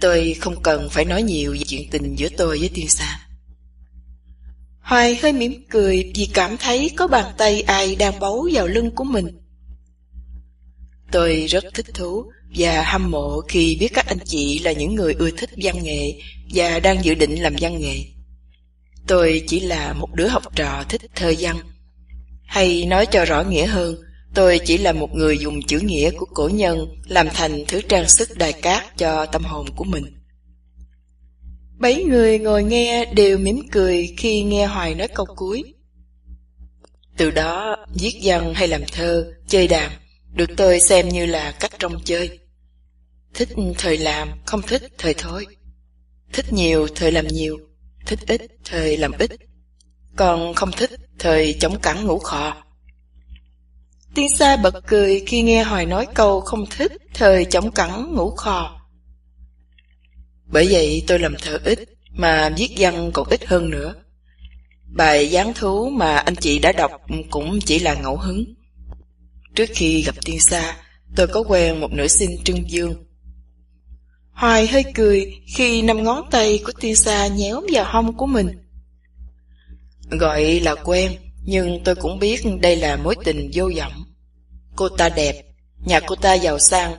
[0.00, 3.20] Tôi không cần phải nói nhiều về chuyện tình giữa tôi với tiên sa.
[4.80, 8.90] Hoài hơi mỉm cười vì cảm thấy có bàn tay ai đang bấu vào lưng
[8.94, 9.45] của mình.
[11.12, 12.24] Tôi rất thích thú
[12.56, 16.14] và hâm mộ khi biết các anh chị là những người ưa thích văn nghệ
[16.54, 18.04] và đang dự định làm văn nghệ.
[19.06, 21.56] Tôi chỉ là một đứa học trò thích thơ văn.
[22.46, 23.96] Hay nói cho rõ nghĩa hơn,
[24.34, 28.08] tôi chỉ là một người dùng chữ nghĩa của cổ nhân làm thành thứ trang
[28.08, 30.04] sức đài cát cho tâm hồn của mình.
[31.78, 35.64] Bảy người ngồi nghe đều mỉm cười khi nghe Hoài nói câu cuối.
[37.16, 39.90] Từ đó, viết văn hay làm thơ, chơi đàn,
[40.36, 42.38] được tôi xem như là cách trong chơi.
[43.34, 45.46] Thích thời làm, không thích thời thôi.
[46.32, 47.58] Thích nhiều thời làm nhiều,
[48.06, 49.30] thích ít thời làm ít.
[50.16, 52.56] Còn không thích thời chống cẳng ngủ khò.
[54.14, 58.30] Tiên sa bật cười khi nghe Hoài nói câu không thích thời chống cẳng ngủ
[58.30, 58.80] khò.
[60.44, 61.78] Bởi vậy tôi làm thơ ít,
[62.10, 63.94] mà viết văn còn ít hơn nữa.
[64.86, 66.90] Bài gián thú mà anh chị đã đọc
[67.30, 68.55] cũng chỉ là ngẫu hứng.
[69.56, 70.76] Trước khi gặp tiên sa,
[71.16, 73.06] tôi có quen một nữ sinh trưng dương
[74.36, 78.48] Hoài hơi cười khi năm ngón tay của tiên sa nhéo vào hông của mình.
[80.10, 81.12] Gọi là quen,
[81.44, 83.92] nhưng tôi cũng biết đây là mối tình vô vọng.
[84.76, 85.42] Cô ta đẹp,
[85.86, 86.94] nhà cô ta giàu sang,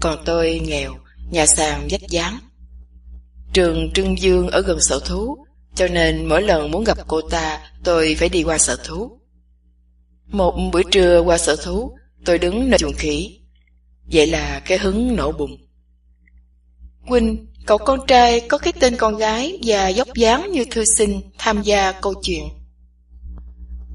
[0.00, 0.94] còn tôi nghèo,
[1.30, 2.38] nhà sàn dách dáng.
[3.52, 5.36] Trường Trưng Dương ở gần sở thú,
[5.74, 9.18] cho nên mỗi lần muốn gặp cô ta, tôi phải đi qua sở thú.
[10.26, 11.92] Một buổi trưa qua sở thú,
[12.24, 13.40] tôi đứng nơi chuồng khỉ.
[14.12, 15.58] Vậy là cái hứng nổ bùng.
[17.08, 21.20] Quỳnh, cậu con trai có cái tên con gái và dốc dáng như thư sinh
[21.38, 22.48] tham gia câu chuyện.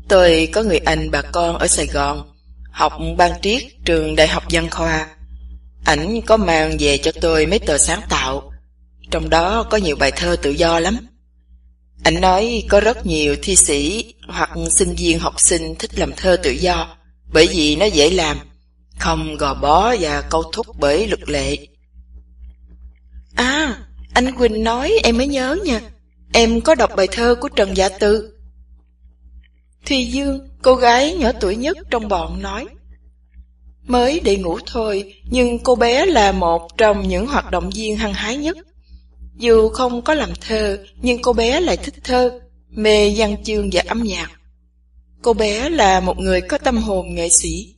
[0.10, 2.34] Tôi có người anh bà con ở Sài Gòn,
[2.72, 5.08] học ban triết trường Đại học Văn Khoa.
[5.86, 8.52] Ảnh có mang về cho tôi mấy tờ sáng tạo,
[9.12, 10.98] trong đó có nhiều bài thơ tự do lắm.
[12.04, 16.38] Ảnh nói có rất nhiều thi sĩ hoặc sinh viên học sinh thích làm thơ
[16.44, 16.98] tự do,
[17.34, 18.38] bởi vì nó dễ làm,
[19.00, 21.58] không gò bó và câu thúc bởi luật lệ.
[23.36, 23.78] À,
[24.14, 25.82] anh Quỳnh nói em mới nhớ nha.
[26.34, 28.34] Em có đọc bài thơ của Trần Dạ Tư.
[29.86, 32.66] Thùy Dương, cô gái nhỏ tuổi nhất trong bọn nói.
[33.88, 38.14] Mới đi ngủ thôi, nhưng cô bé là một trong những hoạt động viên hăng
[38.14, 38.58] hái nhất.
[39.36, 42.40] Dù không có làm thơ, nhưng cô bé lại thích thơ,
[42.72, 44.32] mê văn chương và âm nhạc.
[45.22, 47.76] Cô bé là một người có tâm hồn nghệ sĩ.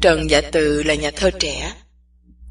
[0.00, 1.72] Trần Dạ Từ là nhà thơ trẻ,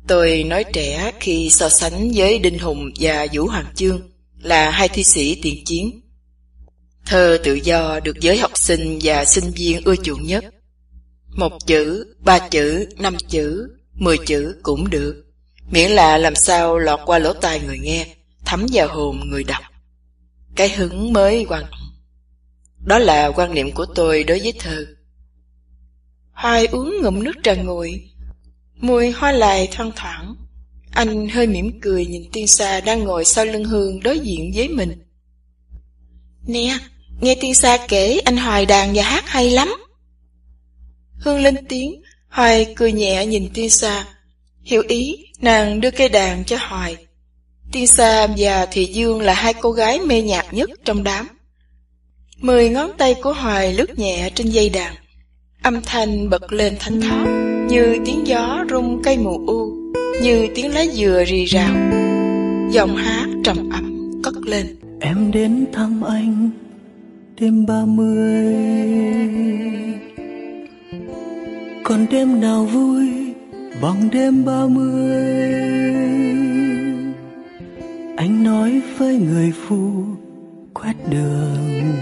[0.09, 4.01] Tôi nói trẻ khi so sánh với Đinh Hùng và Vũ Hoàng Chương
[4.37, 6.01] là hai thi sĩ tiền chiến.
[7.05, 10.45] Thơ tự do được giới học sinh và sinh viên ưa chuộng nhất.
[11.27, 15.25] Một chữ, ba chữ, năm chữ, mười chữ cũng được,
[15.71, 18.07] miễn là làm sao lọt qua lỗ tai người nghe,
[18.45, 19.63] thấm vào hồn người đọc.
[20.55, 21.63] Cái hứng mới quan.
[22.85, 24.85] Đó là quan niệm của tôi đối với thơ.
[26.31, 28.09] hoài uống ngụm nước trà nguội,
[28.81, 30.35] Mùi hoa lại thoang thoảng.
[30.91, 34.67] Anh hơi mỉm cười nhìn tiên sa đang ngồi sau lưng Hương đối diện với
[34.67, 35.03] mình.
[36.47, 36.77] Nè,
[37.21, 39.73] nghe tiên sa kể anh Hoài đàn và hát hay lắm.
[41.17, 44.05] Hương lên tiếng, Hoài cười nhẹ nhìn tiên sa.
[44.61, 46.97] Hiểu ý, nàng đưa cây đàn cho Hoài.
[47.71, 51.27] Tiên sa và Thị Dương là hai cô gái mê nhạc nhất trong đám.
[52.37, 54.95] Mười ngón tay của Hoài lướt nhẹ trên dây đàn.
[55.63, 57.25] Âm thanh bật lên thanh thót
[57.69, 59.71] như tiếng gió rung cây mù u,
[60.21, 61.75] như tiếng lá dừa rì rào.
[62.71, 64.75] Giọng hát trầm ấm cất lên.
[65.01, 66.51] Em đến thăm anh
[67.39, 68.55] đêm ba mươi
[71.83, 73.09] Còn đêm nào vui
[73.81, 76.28] bằng đêm ba mươi
[78.19, 80.03] anh nói với người phụ
[80.73, 81.93] quét đường.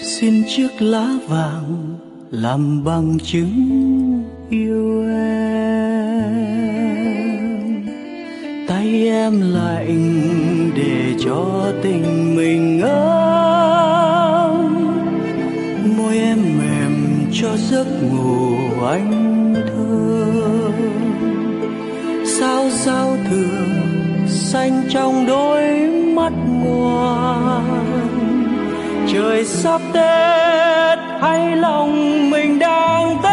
[0.00, 1.98] Xin chiếc lá vàng
[2.30, 6.32] làm bằng chứng yêu em.
[8.68, 12.92] Tay em lạnh để cho tình mình ấm
[15.96, 19.41] môi em mềm cho giấc ngủ anh
[22.42, 23.66] sao giao thừa
[24.26, 25.62] xanh trong đôi
[26.16, 26.32] mắt
[26.64, 27.66] ngoan.
[29.12, 33.32] Trời sắp tết hay lòng mình đang tết.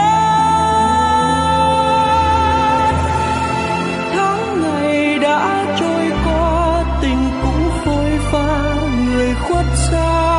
[4.14, 10.36] Tháng ngày đã trôi qua, tình cũng phôi pha, người khuất xa.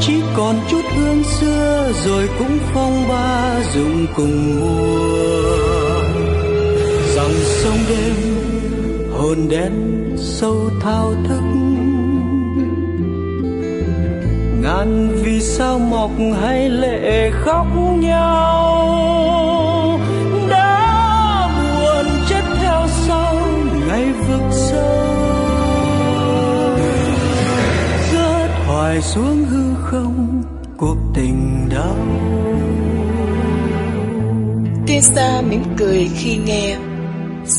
[0.00, 5.09] Chỉ còn chút hương xưa, rồi cũng phong ba dùng cùng mùa
[9.50, 9.72] đen
[10.16, 11.42] sâu thao thức.
[14.62, 16.10] Ngàn vì sao mọc
[16.40, 17.66] hay lệ khóc
[17.98, 18.80] nhau,
[20.50, 21.48] đã
[21.80, 23.34] buồn chết theo sau
[23.88, 25.16] ngày vực sâu.
[28.12, 30.42] Rớt hoài xuống hư không,
[30.76, 31.96] cuộc tình đau.
[34.86, 36.76] Tiên sa mỉm cười khi nghe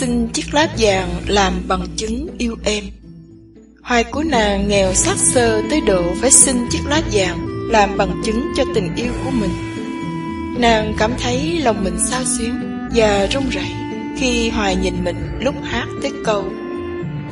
[0.02, 2.84] xin chiếc lá vàng làm bằng chứng yêu em
[3.84, 8.22] Hoài của nàng nghèo xác sơ tới độ phải xin chiếc lá vàng làm bằng
[8.26, 9.50] chứng cho tình yêu của mình.
[10.60, 12.54] Nàng cảm thấy lòng mình sao xuyến
[12.96, 13.72] và run rẩy
[14.18, 16.46] khi Hoài nhìn mình lúc hát tới câu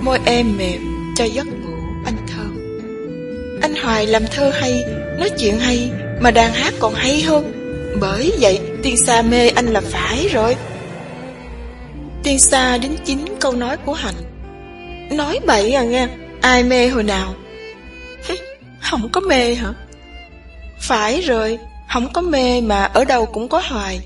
[0.02, 0.82] Môi em mềm
[1.16, 2.80] cho giấc ngủ anh thơm.
[3.62, 4.84] Anh Hoài làm thơ hay,
[5.20, 5.92] nói chuyện hay,
[6.22, 7.52] mà đàn hát còn hay hơn.
[8.02, 10.56] Bởi vậy tiên sa mê anh là phải rồi.
[12.24, 14.16] Tiên sa đến chính câu nói của Hạnh.
[15.12, 16.08] Nói bậy à nghe,
[16.42, 17.36] Ai mê hồi nào?
[18.82, 19.74] Không có mê hả?
[20.82, 21.60] Phải rồi,
[21.94, 24.00] không có mê mà ở đâu cũng có hoài.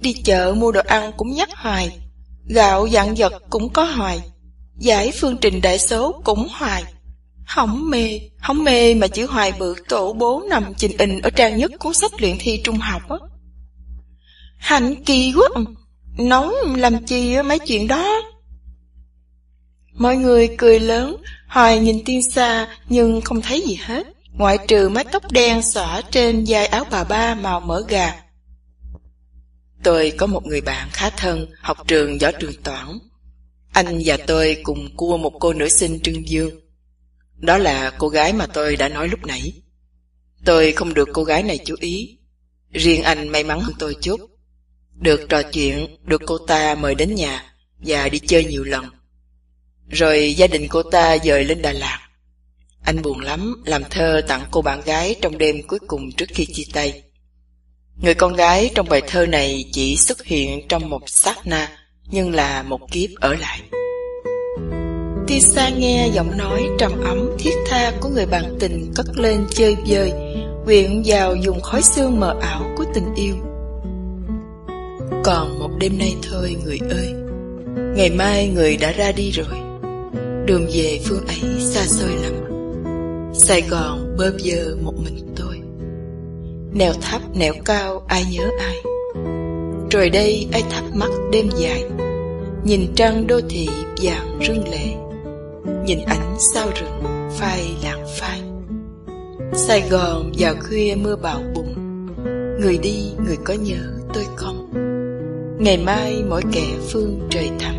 [0.00, 1.98] Đi chợ mua đồ ăn cũng nhắc hoài
[2.48, 4.20] Gạo dặn vật cũng có hoài
[4.78, 6.84] Giải phương trình đại số cũng hoài
[7.46, 11.56] Hỏng mê, hỏng mê mà chữ hoài bự tổ bố nằm trình in ở trang
[11.56, 13.16] nhất cuốn sách luyện thi trung học á.
[14.56, 15.48] Hạnh kỳ quá,
[16.18, 18.22] nóng làm chi mấy chuyện đó.
[19.92, 21.16] Mọi người cười lớn,
[21.48, 26.02] Hoài nhìn tiên xa nhưng không thấy gì hết, ngoại trừ mái tóc đen xõa
[26.10, 28.14] trên vai áo bà ba màu mỡ gà.
[29.82, 32.98] Tôi có một người bạn khá thân, học trường võ trường toán.
[33.72, 36.60] Anh và tôi cùng cua một cô nữ sinh Trương Dương.
[37.36, 39.52] Đó là cô gái mà tôi đã nói lúc nãy.
[40.44, 42.18] Tôi không được cô gái này chú ý.
[42.72, 44.20] Riêng anh may mắn hơn tôi chút.
[44.98, 47.42] Được trò chuyện, được cô ta mời đến nhà
[47.78, 48.84] và đi chơi nhiều lần.
[49.88, 52.00] Rồi gia đình cô ta dời lên Đà Lạt.
[52.84, 56.46] Anh buồn lắm làm thơ tặng cô bạn gái trong đêm cuối cùng trước khi
[56.46, 57.02] chia tay.
[58.02, 61.68] Người con gái trong bài thơ này chỉ xuất hiện trong một sát na,
[62.10, 63.60] nhưng là một kiếp ở lại.
[65.26, 69.76] Tisa nghe giọng nói trầm ấm thiết tha của người bạn tình cất lên chơi
[69.86, 70.12] vơi,
[70.64, 73.36] quyện vào dùng khói xương mờ ảo của tình yêu.
[75.26, 77.12] Còn một đêm nay thôi người ơi,
[77.96, 79.58] ngày mai người đã ra đi rồi.
[80.46, 82.32] Đường về phương ấy xa xôi lắm,
[83.34, 85.60] Sài Gòn bơ vơ một mình tôi.
[86.72, 88.76] Nèo thấp nẻo cao ai nhớ ai?
[89.90, 91.84] Rồi đây ai thắp mắt đêm dài?
[92.64, 93.68] Nhìn trăng đô thị
[94.02, 94.94] vàng rưng lệ.
[95.84, 97.02] Nhìn ánh sao rừng
[97.38, 98.40] phai lạng phai.
[99.52, 101.74] Sài Gòn vào khuya mưa bão bùng.
[102.60, 104.65] Người đi người có nhớ tôi không?
[105.58, 107.74] Ngày mai mỗi kẻ phương trời thẳm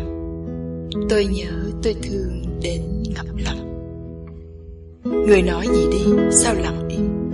[1.08, 1.50] Tôi nhớ
[1.82, 2.82] tôi thương đến
[3.14, 3.58] ngập lòng.
[5.04, 7.32] Người nói gì đi sao lặng im?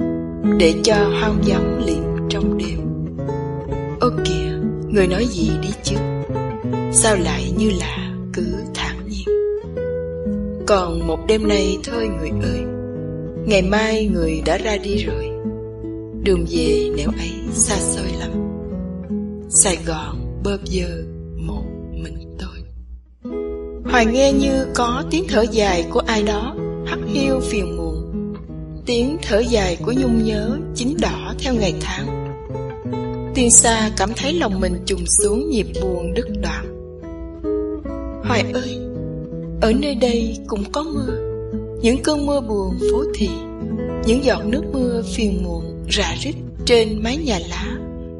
[0.59, 2.79] Để cho hoang vắng liệm trong đêm.
[4.01, 5.97] Ô kìa, người nói gì đi chứ?
[6.93, 9.29] Sao lại như là cứ thản nhiên?
[10.67, 12.63] Còn một đêm nay thôi người ơi.
[13.47, 15.31] Ngày mai người đã ra đi rồi.
[16.23, 18.31] Đường về nẻo ấy xa xôi lắm.
[19.49, 21.03] Sài Gòn bơ giờ
[21.37, 22.65] một mình tôi.
[23.91, 28.35] Hoài nghe như có tiếng thở dài của ai đó, Hắt hiu phiền muộn.
[28.87, 32.35] Tiếng thở dài của nhung nhớ Chính đỏ theo ngày tháng.
[33.35, 36.67] Tiên xa cảm thấy lòng mình trùng xuống Nhịp buồn đứt đoạn.
[38.25, 38.79] Hoài ơi,
[39.61, 41.19] Ở nơi đây cũng có mưa.
[41.83, 43.29] Những cơn mưa buồn phố thị,
[44.07, 46.35] Những giọt nước mưa phiền muộn Rã rít
[46.67, 47.77] trên mái nhà lá.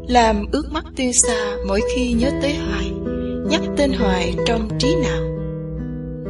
[0.09, 2.91] Làm ướt mắt tiên xa Mỗi khi nhớ tới Hoài
[3.51, 5.23] Nhắc tên Hoài trong trí nào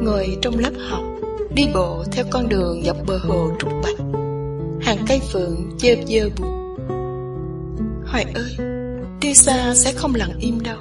[0.01, 1.03] Ngồi trong lớp học
[1.55, 4.05] Đi bộ theo con đường dọc bờ hồ trúc bạch
[4.85, 6.77] hàng cây phượng chơ dơ buồn.
[8.05, 8.67] Hoài ơi,
[9.21, 10.77] Tiêu Sa sẽ không lặng im đâu.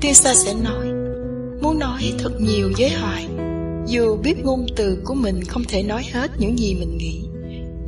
[0.00, 0.86] Tiêu Sa sẽ nói,
[1.62, 3.28] muốn nói thật nhiều với Hoài.
[3.86, 7.24] Dù biết ngôn từ của mình không thể nói hết những gì mình nghĩ,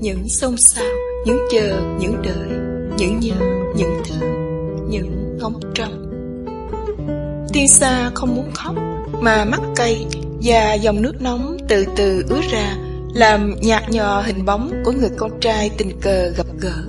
[0.00, 0.94] những xôn xao,
[1.26, 2.48] những chờ, những đợi,
[2.96, 3.34] những nhớ,
[3.76, 4.26] những thứ
[4.88, 6.02] những ngóng trông.
[7.52, 8.74] Tiên Sa không muốn khóc,
[9.20, 10.06] mà mắt cay
[10.42, 12.76] và dòng nước nóng từ từ ứa ra
[13.14, 16.84] làm nhạt nhòa hình bóng của người con trai tình cờ gặp gỡ,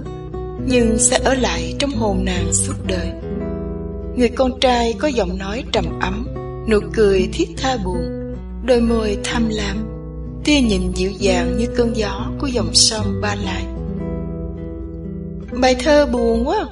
[0.67, 3.07] nhưng sẽ ở lại trong hồn nàng suốt đời.
[4.15, 6.27] Người con trai có giọng nói trầm ấm,
[6.69, 8.33] nụ cười thiết tha buồn,
[8.65, 9.87] đôi môi tham lam,
[10.43, 13.63] tia nhìn dịu dàng như cơn gió của dòng sông Ba lại
[15.61, 16.65] Bài thơ buồn quá,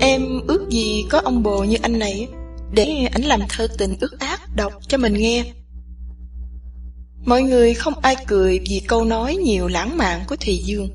[0.00, 2.28] em ước gì có ông bồ như anh này,
[2.72, 5.44] để ảnh làm thơ tình ước ác đọc cho mình nghe.
[7.24, 10.88] Mọi người không ai cười vì câu nói nhiều lãng mạn của Thùy Dương.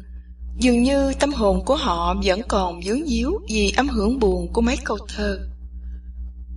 [0.59, 4.61] Dường như tâm hồn của họ vẫn còn dướng díu vì âm hưởng buồn của
[4.61, 5.39] mấy câu thơ.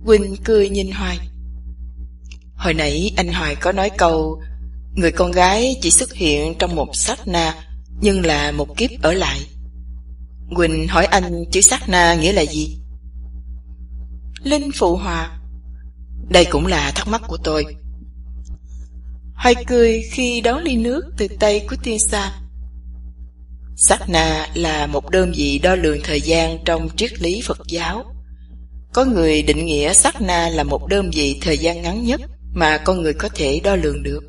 [0.05, 1.17] Quỳnh cười nhìn Hoài.
[2.55, 4.41] Hồi nãy anh Hoài có nói câu
[4.95, 7.55] Người con gái chỉ xuất hiện trong một sát na
[8.01, 9.39] Nhưng là một kiếp ở lại
[10.55, 12.77] Quỳnh hỏi anh chữ sát na nghĩa là gì?
[14.43, 15.39] Linh phụ hòa
[16.29, 17.65] Đây cũng là thắc mắc của tôi
[19.43, 22.31] Hoài cười khi đón ly nước từ tay của tiên sa.
[23.75, 28.15] Sát na là một đơn vị đo lường thời gian trong triết lý Phật giáo.
[28.93, 32.21] Có người định nghĩa sát na là một đơn vị thời gian ngắn nhất
[32.53, 34.23] mà con người có thể đo lường được.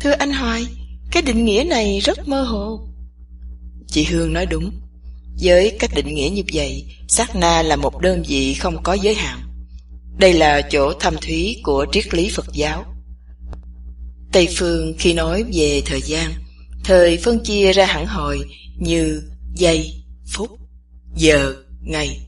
[0.00, 0.66] Thưa anh Hoài,
[1.10, 2.88] cái định nghĩa này rất mơ hồ.
[3.92, 4.70] Chị Hương nói đúng.
[5.40, 9.14] Với các định nghĩa như vậy, sát na là một đơn vị không có giới
[9.14, 9.38] hạn.
[10.18, 12.84] Đây là chỗ thâm thúy của triết lý Phật giáo.
[14.32, 16.32] Tây Phương khi nói về thời gian,
[16.84, 18.40] thời phân chia ra hẳn hồi
[18.78, 19.22] như
[19.54, 20.50] giây, phút,
[21.16, 22.20] giờ, ngày.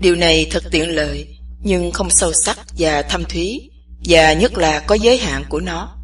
[0.00, 3.70] Điều này thật tiện lợi, nhưng không sâu sắc và thâm thúy,
[4.04, 5.96] và nhất là có giới hạn của nó.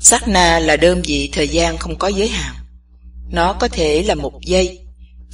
[0.00, 2.54] Sát na là đơn vị thời gian không có giới hạn.
[3.30, 4.78] Nó có thể là một giây,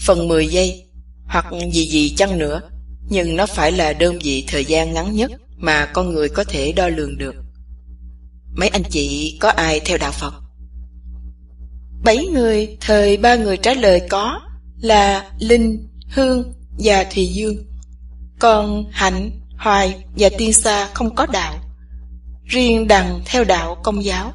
[0.07, 0.84] phần mười giây,
[1.26, 2.61] hoặc gì gì chăng nữa,
[3.09, 6.72] nhưng nó phải là đơn vị thời gian ngắn nhất mà con người có thể
[6.72, 7.34] đo lường được.
[8.55, 10.34] Mấy anh chị có ai theo đạo Phật?
[12.05, 14.40] Bảy người, thời ba người trả lời có
[14.80, 17.57] là Linh, Hương và Thùy Dương.
[18.38, 21.55] Còn Hạnh, Hoài và Tiên Sa không có đạo.
[22.45, 24.32] Riêng Đằng theo đạo công giáo.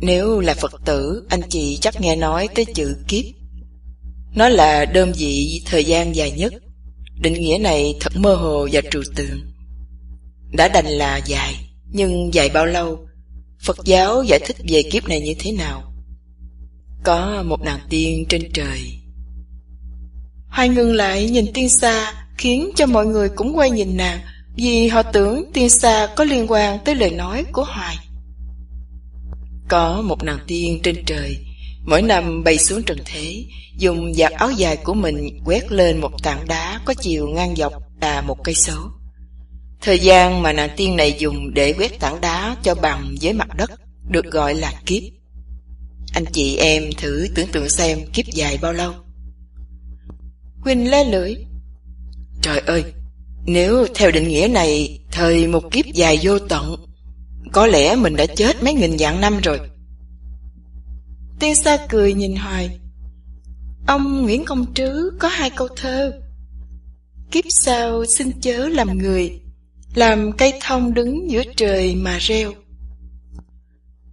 [0.00, 3.24] Nếu là Phật tử, anh chị chắc nghe nói tới chữ kiếp.
[4.34, 6.52] Nó là đơn vị thời gian dài nhất.
[7.20, 9.52] Định nghĩa này thật mơ hồ và trừu tượng.
[10.52, 11.54] Đã đành là dài,
[11.92, 13.06] nhưng dài bao lâu?
[13.62, 15.92] Phật giáo giải thích về kiếp này như thế nào?
[17.04, 18.80] Có một nàng tiên trên trời.
[20.48, 24.20] hoài ngừng lại nhìn tiên xa, khiến cho mọi người cũng quay nhìn nàng,
[24.56, 27.96] vì họ tưởng tiên xa có liên quan tới lời nói của Hoài.
[29.68, 31.36] Có một nàng tiên trên trời,
[31.84, 33.44] mỗi năm bay xuống trần thế,
[33.76, 37.72] dùng giặt áo dài của mình quét lên một tảng đá có chiều ngang dọc
[38.00, 38.90] là một cây số.
[39.80, 43.48] Thời gian mà nàng tiên này dùng để quét tảng đá cho bằng với mặt
[43.56, 43.70] đất
[44.08, 45.02] được gọi là kiếp.
[46.14, 48.92] Anh chị em thử tưởng tượng xem kiếp dài bao lâu.
[50.64, 51.34] Quỳnh le lưỡi.
[52.42, 52.84] Trời ơi,
[53.46, 56.87] nếu theo định nghĩa này, thời một kiếp dài vô tận,
[57.52, 59.60] có lẽ mình đã chết mấy nghìn vạn năm rồi.
[61.40, 62.78] Tiên sa cười nhìn hoài.
[63.86, 66.20] Ông Nguyễn Công Trứ có hai câu thơ.
[67.30, 69.40] Kiếp sau xin chớ làm người,
[69.94, 72.52] làm cây thông đứng giữa trời mà reo.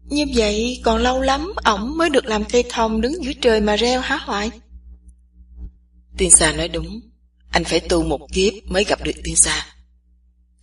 [0.10, 3.76] Như vậy còn lâu lắm ổng mới được làm cây thông đứng giữa trời mà
[3.76, 4.52] reo hả Hoài?
[6.18, 7.02] Tiên Sa nói đúng,
[7.50, 9.66] anh phải tu một kiếp mới gặp được Tiên Sa.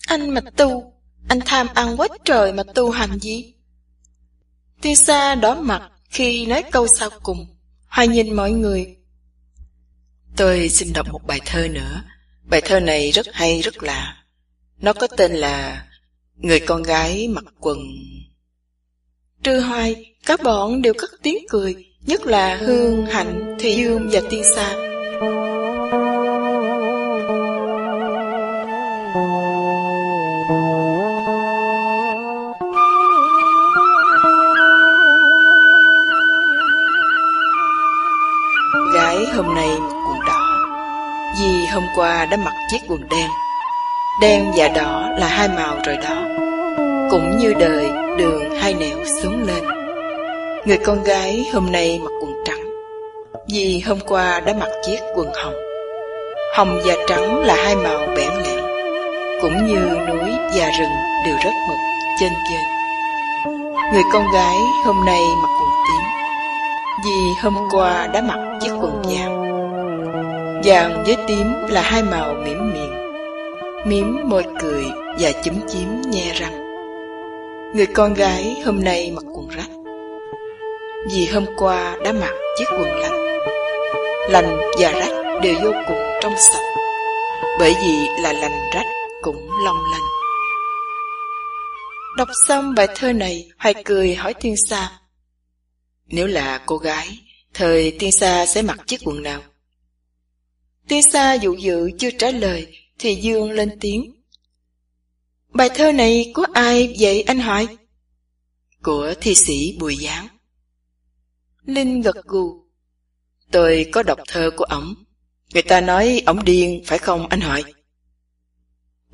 [0.07, 0.92] Anh mà tu,
[1.29, 3.55] anh tham ăn quá trời mà tu hành gì?
[4.83, 7.47] Tiên Sa đỏ mặt khi nói câu sau cùng,
[7.89, 8.97] Hoài nhìn mọi người.
[10.37, 12.03] Tôi xin đọc một bài thơ nữa.
[12.43, 14.17] Bài thơ này rất hay, rất lạ.
[14.79, 15.87] Nó có tên là
[16.37, 17.79] Người con gái mặc quần
[19.43, 21.75] Trừ hoài, các bọn đều cất tiếng cười,
[22.07, 24.73] nhất là Hương, Hạnh, Thùy Dương và Tiên Sa.
[41.73, 43.31] Hôm qua đã mặc chiếc quần đen.
[44.21, 46.23] Đen và đỏ là hai màu rồi đó,
[47.11, 49.65] cũng như đời đường hai nẻo xuống lên.
[50.65, 52.65] Người con gái hôm nay mặc quần trắng,
[53.49, 55.55] vì hôm qua đã mặc chiếc quần hồng.
[56.57, 58.65] Hồng và trắng là hai màu bẽn lẽn,
[59.43, 60.97] cũng như núi và rừng
[61.27, 61.79] đều rất mực
[62.21, 62.61] trên trên.
[63.93, 66.03] Người con gái hôm nay mặc quần tím,
[67.05, 69.42] vì hôm qua đã mặc chiếc quần vàng.
[70.65, 73.13] Vàng với tím là hai màu mỉm miệng,
[73.87, 74.85] mím môi cười
[75.19, 76.63] và chúm chím nhe răng.
[77.75, 79.71] Người con gái hôm nay mặc quần rách.
[81.13, 83.13] Vì hôm qua đã mặc chiếc quần lành
[84.31, 86.75] Lành và rách đều vô cùng trong sạch.
[87.59, 88.87] Bởi vì là lành rách
[89.23, 90.03] cũng long lanh.
[92.17, 94.91] Đọc xong bài thơ này Hoài cười hỏi Tiên Sa
[96.07, 97.19] Nếu là cô gái
[97.55, 99.41] Thời Tiên Sa sẽ mặc chiếc quần nào?
[100.89, 104.23] Tiên Sa dụ dự chưa trả lời Thì Dương lên tiếng
[105.53, 107.67] Bài thơ này của ai vậy anh hỏi?
[108.83, 110.29] Của thi sĩ Bùi Giáng.
[111.65, 112.63] Linh gật gù.
[113.51, 114.95] Tôi có đọc thơ của ổng.
[115.55, 117.65] Người ta nói ổng điên, phải không anh hỏi?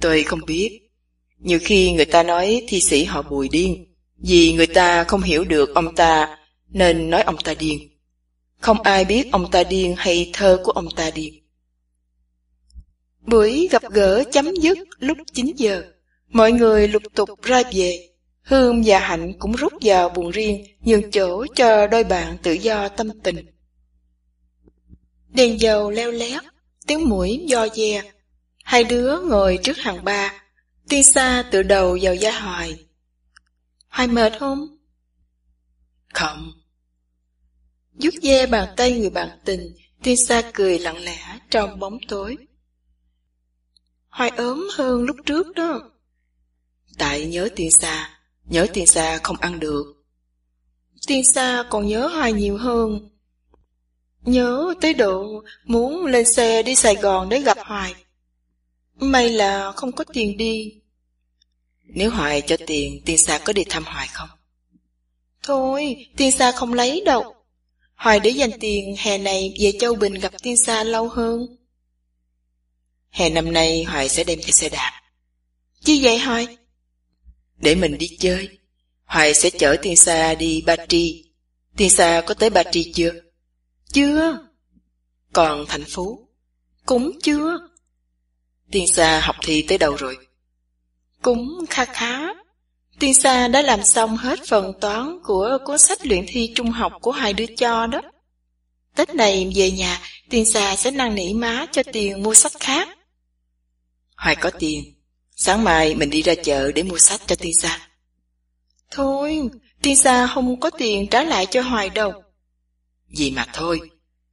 [0.00, 0.80] Tôi không biết.
[1.38, 5.44] Nhiều khi người ta nói thi sĩ họ Bùi điên, vì người ta không hiểu
[5.44, 6.38] được ông ta,
[6.68, 7.78] nên nói ông ta điên.
[8.58, 11.34] Không ai biết ông ta điên hay thơ của ông ta điên.
[13.30, 15.82] Buổi gặp gỡ chấm dứt lúc 9 giờ.
[16.28, 18.08] Mọi người lục tục ra về.
[18.42, 22.88] Hương và Hạnh cũng rút vào buồn riêng, nhường chỗ cho đôi bạn tự do
[22.88, 23.46] tâm tình.
[25.28, 26.42] Đèn dầu leo lét,
[26.86, 28.02] tiếng mũi do dè.
[28.64, 30.42] Hai đứa ngồi trước hàng ba,
[30.88, 32.78] tiên xa tự đầu vào gia hoài.
[33.88, 34.78] Hoài mệt không?
[36.14, 36.52] Không.
[37.98, 42.36] Dút ve bàn tay người bạn tình, tiên xa cười lặng lẽ trong bóng tối.
[44.08, 45.80] Hoài ốm hơn lúc trước đó.
[46.98, 48.10] Tại nhớ tiên xa,
[48.44, 49.94] nhớ tiên xa không ăn được.
[51.06, 53.10] Tiên xa còn nhớ hoài nhiều hơn.
[54.22, 57.94] Nhớ tới độ muốn lên xe đi Sài Gòn để gặp Hoài.
[58.94, 60.80] May là không có tiền đi.
[61.84, 64.28] Nếu Hoài cho tiền, tiên sa có đi thăm Hoài không?
[65.42, 67.34] Thôi, tiên sa không lấy đâu.
[67.94, 71.57] Hoài để dành tiền hè này về Châu Bình gặp tiên sa lâu hơn.
[73.10, 74.92] Hè năm nay Hoài sẽ đem theo xe đạp.
[75.84, 76.56] Chi vậy Hoài?
[77.56, 78.48] Để mình đi chơi.
[79.04, 81.24] Hoài sẽ chở tiên sa đi Ba Tri.
[81.76, 83.12] Tiên sa có tới Ba Tri chưa?
[83.92, 84.38] Chưa.
[85.32, 86.18] Còn thành phố?
[86.86, 87.58] Cũng chưa.
[88.70, 90.16] Tiên sa học thi tới đâu rồi?
[91.22, 92.34] Cũng kha khá.
[92.98, 96.92] Tiên Sa đã làm xong hết phần toán của cuốn sách luyện thi trung học
[97.00, 98.00] của hai đứa cho đó.
[98.96, 100.00] Tết này về nhà,
[100.30, 102.88] Tiên Sa sẽ năn nỉ má cho tiền mua sách khác.
[104.18, 104.94] Hoài có tiền,
[105.36, 107.88] sáng mai mình đi ra chợ để mua sách cho Tiên Sa.
[108.90, 109.50] Thôi,
[109.82, 112.12] Tiên Sa không có tiền trả lại cho Hoài đâu.
[113.10, 113.80] Gì mà thôi,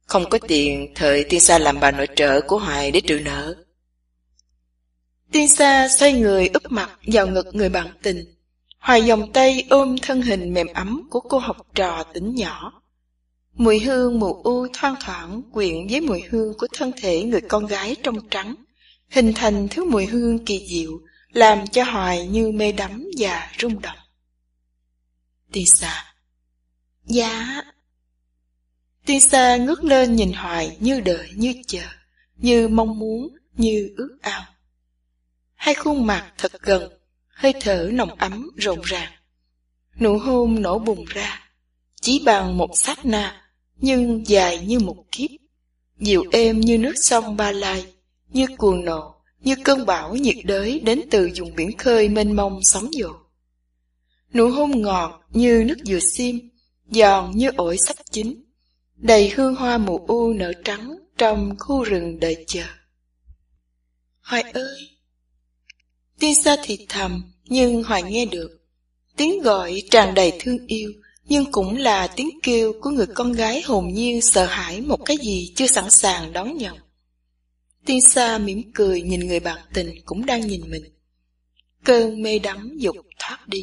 [0.06, 3.54] không có tiền thời Tiên Sa làm bà nội trợ của Hoài để trừ nợ.
[5.32, 8.34] Tiên Sa xoay người úp mặt vào ngực người bạn tình.
[8.78, 12.82] Hoài vòng tay ôm thân hình mềm ấm của cô học trò tỉnh nhỏ.
[13.52, 17.66] Mùi hương mù u thoang thoảng quyện với mùi hương của thân thể người con
[17.66, 18.54] gái trong trắng,
[19.10, 23.80] hình thành thứ mùi hương kỳ diệu, làm cho Hoài như mê đắm và rung
[23.80, 23.98] động.
[25.52, 26.14] Tiên Sa
[27.04, 27.62] Dạ
[29.06, 31.82] Tiên Sa ngước lên nhìn Hoài như đợi như chờ,
[32.36, 34.44] như mong muốn, như ước ao.
[35.54, 36.92] Hai khuôn mặt thật gần,
[37.28, 39.12] hơi thở nồng ấm rộn ràng.
[40.00, 41.50] Nụ hôn nổ bùng ra,
[42.00, 45.30] chỉ bằng một sát na, nhưng dài như một kiếp.
[45.98, 47.86] Dịu êm như nước sông Ba Lai,
[48.28, 52.60] như cuồng nộ, như cơn bão nhiệt đới đến từ vùng biển khơi mênh mông
[52.62, 53.14] sóng dội.
[54.34, 56.36] Nụ hôn ngọt như nước dừa xiêm,
[56.90, 58.44] giòn như ổi sắp chín,
[58.96, 62.64] đầy hương hoa mù u nở trắng trong khu rừng đợi chờ.
[64.22, 64.88] Hoài ơi!
[66.18, 68.58] Tiên xa thì thầm, nhưng Hoài nghe được.
[69.16, 70.92] Tiếng gọi tràn đầy thương yêu,
[71.24, 75.16] nhưng cũng là tiếng kêu của người con gái hồn nhiên sợ hãi một cái
[75.16, 76.76] gì chưa sẵn sàng đón nhận.
[77.86, 80.84] Tiên sa mỉm cười nhìn người bạn tình cũng đang nhìn mình.
[81.84, 83.60] Cơn mê đắm dục thoát đi.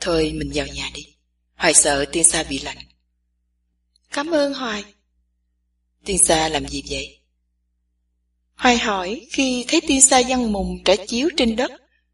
[0.00, 1.06] Thôi mình vào nhà đi.
[1.54, 2.78] Hoài sợ tiên sa bị lạnh.
[4.10, 4.84] Cảm ơn Hoài.
[6.04, 7.18] Tiên sa làm gì vậy?
[8.54, 11.70] Hoài hỏi khi thấy tiên sa văn mùng trải chiếu trên đất,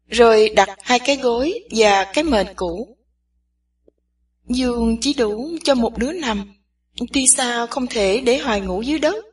[0.09, 2.97] rồi đặt hai cái gối và cái mền cũ.
[4.47, 6.53] Giường chỉ đủ cho một đứa nằm,
[7.13, 9.26] tiên sa không thể để Hoài ngủ dưới đất,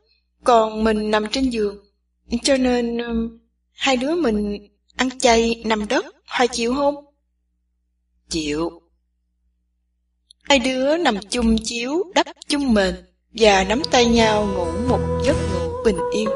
[0.45, 1.77] còn mình nằm trên giường.
[2.43, 3.39] Cho nên um,
[3.71, 6.95] hai đứa mình ăn chay nằm đất, Hoài chịu không?
[8.29, 8.81] Chịu.
[10.41, 12.95] Hai đứa nằm chung chiếu, đắp chung mền
[13.31, 16.29] và nắm tay nhau ngủ một giấc ngủ bình yên.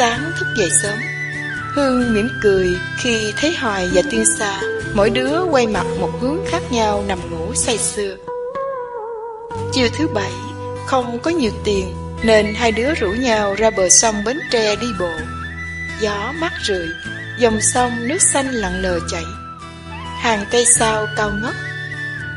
[0.00, 0.98] Sáng thức dậy sớm.
[1.74, 4.60] Hương mỉm cười khi thấy Hoài và Tiên Sa,
[4.94, 8.16] Mỗi đứa quay mặt một hướng khác nhau nằm ngủ say sưa.
[9.72, 10.32] Chiều thứ bảy,
[10.86, 14.86] Không có nhiều tiền Nên hai đứa rủ nhau ra bờ sông Bến Tre đi
[15.00, 15.12] bộ.
[16.00, 16.88] Gió mát rượi,
[17.38, 19.24] Dòng sông nước xanh lặng lờ chảy.
[20.18, 21.54] Hàng cây sao cao ngất,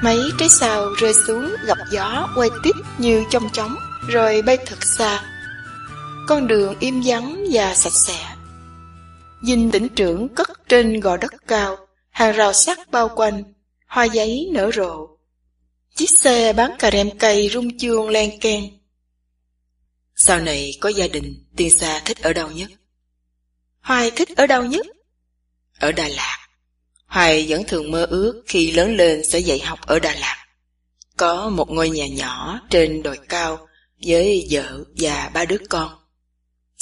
[0.01, 3.75] Mấy trái sao rơi xuống gặp gió quay tiếp như trong chóng,
[4.09, 5.21] Rồi bay thật xa
[6.27, 8.35] con đường im vắng và sạch sẽ.
[9.47, 11.77] Dinh tỉnh trưởng cất trên gò đất cao,
[12.09, 13.43] hàng rào sắt bao quanh,
[13.87, 15.07] hoa giấy nở rộ.
[15.95, 18.63] Chiếc xe bán cà rem cây rung chuông len ken.
[20.15, 22.71] Sau này có gia đình, tiên xa thích ở đâu nhất?
[23.81, 24.85] Hoài thích ở đâu nhất?
[25.79, 26.37] Ở Đà Lạt.
[27.05, 30.45] Hoài vẫn thường mơ ước khi lớn lên sẽ dạy học ở Đà Lạt.
[31.17, 33.67] Có một ngôi nhà nhỏ trên đồi cao
[34.05, 36.02] với vợ và ba đứa con.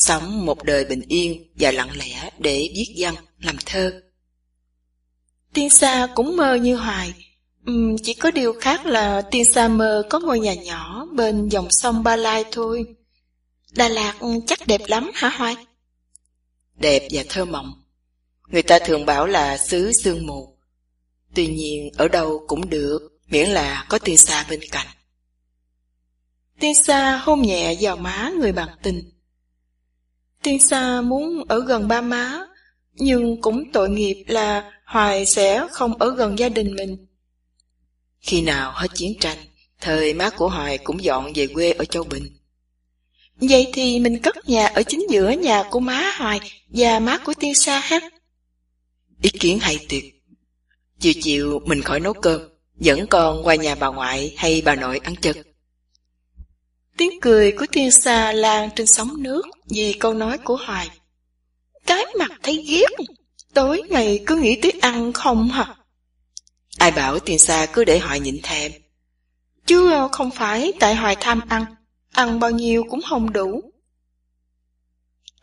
[0.02, 4.02] Sống một đời bình yên và lặng lẽ để viết văn, làm thơ.
[5.54, 7.14] Tiên Sa cũng mơ như Hoài,
[7.72, 11.68] uhm, chỉ có điều khác là Tiên Sa mơ có ngôi nhà nhỏ bên dòng
[11.72, 12.86] sông Ba Lai thôi.
[13.72, 14.14] Đà Lạt
[14.48, 15.56] chắc đẹp lắm hả Hoài?
[16.76, 17.74] Đẹp và thơ mộng.
[18.48, 20.58] Người ta thường bảo là xứ sương mù.
[21.36, 24.88] Tuy nhiên ở đâu cũng được, miễn là có Tiên Sa bên cạnh.
[26.60, 29.12] Tiên Sa hôn nhẹ vào má người bạn tình.
[30.44, 32.40] Tiên Sa muốn ở gần ba má,
[32.94, 37.08] nhưng cũng tội nghiệp là Hoài sẽ không ở gần gia đình mình.
[38.20, 39.38] Khi nào hết chiến tranh,
[39.82, 42.38] Thời má của Hoài cũng dọn về quê ở Châu Bình.
[43.36, 47.34] Vậy thì mình cất nhà ở chính giữa nhà của má Hoài và má của
[47.40, 48.00] tiên sa ha.
[49.22, 50.24] Ý kiến hay tuyệt.
[51.00, 52.42] Chiều chiều mình khỏi nấu cơm,
[52.80, 55.38] dẫn con qua nhà bà ngoại hay bà nội ăn chân.
[57.02, 60.90] Tiếng cười của tiên sa lan trên sóng nước vì câu nói của Hoài.
[61.86, 63.06] Cái mặt thấy ghét,
[63.54, 65.76] tối ngày cứ nghĩ tới ăn không hả?
[66.78, 68.72] Ai bảo tiên sa cứ để Hoài nhịn thèm.
[69.66, 71.66] Chứ không phải tại Hoài tham ăn,
[72.12, 73.62] ăn bao nhiêu cũng không đủ.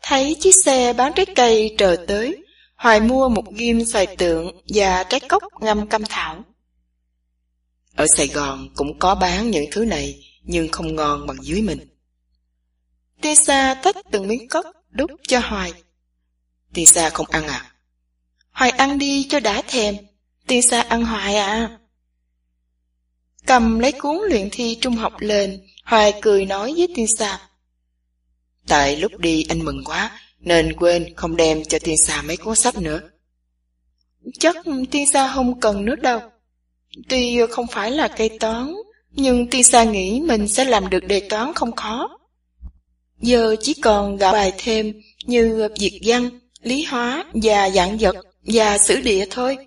[0.01, 2.43] Thấy chiếc xe bán trái cây chờ tới,
[2.75, 6.43] Hoài mua một ghim xoài tượng và trái cốc ngâm cam thảo.
[7.95, 11.79] Ở Sài Gòn cũng có bán những thứ này, nhưng không ngon bằng dưới mình.
[13.21, 15.73] Tisa tách từng miếng cốc đút cho Hoài.
[16.73, 17.71] Tisa không ăn à?
[18.51, 19.95] Hoài ăn đi cho đã thèm.
[20.47, 21.79] Tisa ăn Hoài à.
[23.45, 27.49] Cầm lấy cuốn luyện thi trung học lên, Hoài cười nói với Tisa.
[28.67, 32.77] Tại lúc đi anh mừng quá, nên quên không đem cho Tisa mấy cuốn sách
[32.77, 33.01] nữa.
[34.39, 34.55] Chắc
[34.91, 36.19] Tisa không cần nữa đâu.
[37.09, 38.75] Tuy không phải là cây toán,
[39.11, 42.17] nhưng tiên sa nghĩ mình sẽ làm được đề toán không khó.
[43.21, 46.29] Giờ chỉ còn gặp bài thêm như việt văn,
[46.61, 49.57] lý hóa và dạng vật và sử địa thôi.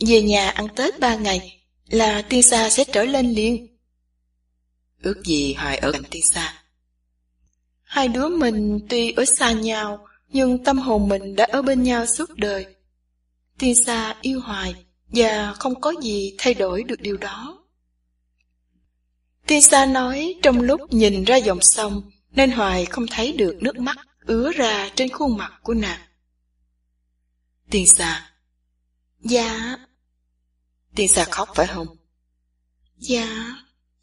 [0.00, 3.66] Về nhà ăn Tết ba ngày là tiên sa sẽ trở lên liền.
[5.02, 6.64] Ước gì Hoài ở cạnh tiên sa.
[7.82, 12.06] Hai đứa mình tuy ở xa nhau, nhưng tâm hồn mình đã ở bên nhau
[12.06, 12.66] suốt đời.
[13.58, 14.74] Tiên xa yêu hoài,
[15.08, 17.63] và không có gì thay đổi được điều đó.
[19.46, 23.78] Tiên xa nói trong lúc nhìn ra dòng sông, nên Hoài không thấy được nước
[23.78, 26.00] mắt ứa ra trên khuôn mặt của nàng.
[27.70, 28.30] Tiên xa
[29.20, 29.76] Dạ.
[30.94, 31.86] Tiên xa khóc phải không?
[32.96, 33.56] Dạ.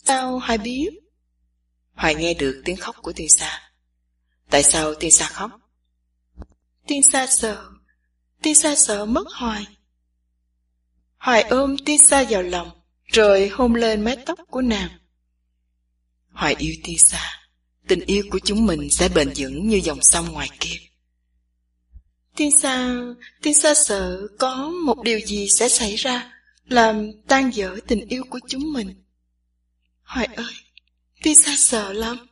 [0.03, 0.89] Sao Hoài biết?
[1.93, 3.71] Hoài nghe được tiếng khóc của tiên xa.
[4.49, 5.51] Tại sao tiên sa khóc?
[6.87, 7.65] Tiên sa sợ,
[8.41, 9.65] tiên sa sợ mất hoài.
[11.17, 12.71] Hoài ôm tiên sa vào lòng,
[13.05, 14.89] rồi hôn lên mái tóc của nàng.
[16.31, 17.41] Hoài yêu tiên xa
[17.91, 20.75] tình yêu của chúng mình sẽ bền vững như dòng sông ngoài kia.
[22.35, 22.95] Tiên xa,
[23.41, 26.33] tiên xa sợ có một điều gì sẽ xảy ra,
[26.65, 29.03] làm tan vỡ tình yêu của chúng mình.
[30.03, 30.53] Hoài ơi,
[31.23, 32.27] tiên xa sợ lắm.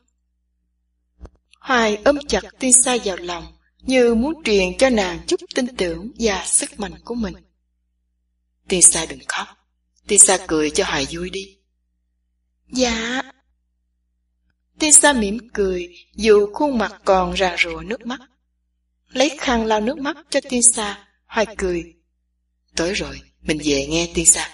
[1.60, 6.12] Hoài ôm chặt tiên xa vào lòng, như muốn truyền cho nàng chút tin tưởng
[6.18, 7.34] và sức mạnh của mình.
[8.68, 9.46] Tiên xa đừng khóc,
[10.06, 11.56] tiên xa cười cho Hoài vui đi.
[12.72, 13.22] Dạ.
[14.80, 18.20] Tisa mỉm cười, dù khuôn mặt còn ràng rụa nước mắt.
[19.08, 21.08] Lấy khăn lau nước mắt cho Tisa.
[21.26, 21.94] Hoài cười.
[22.76, 24.48] Tới rồi, mình về nghe Tisa.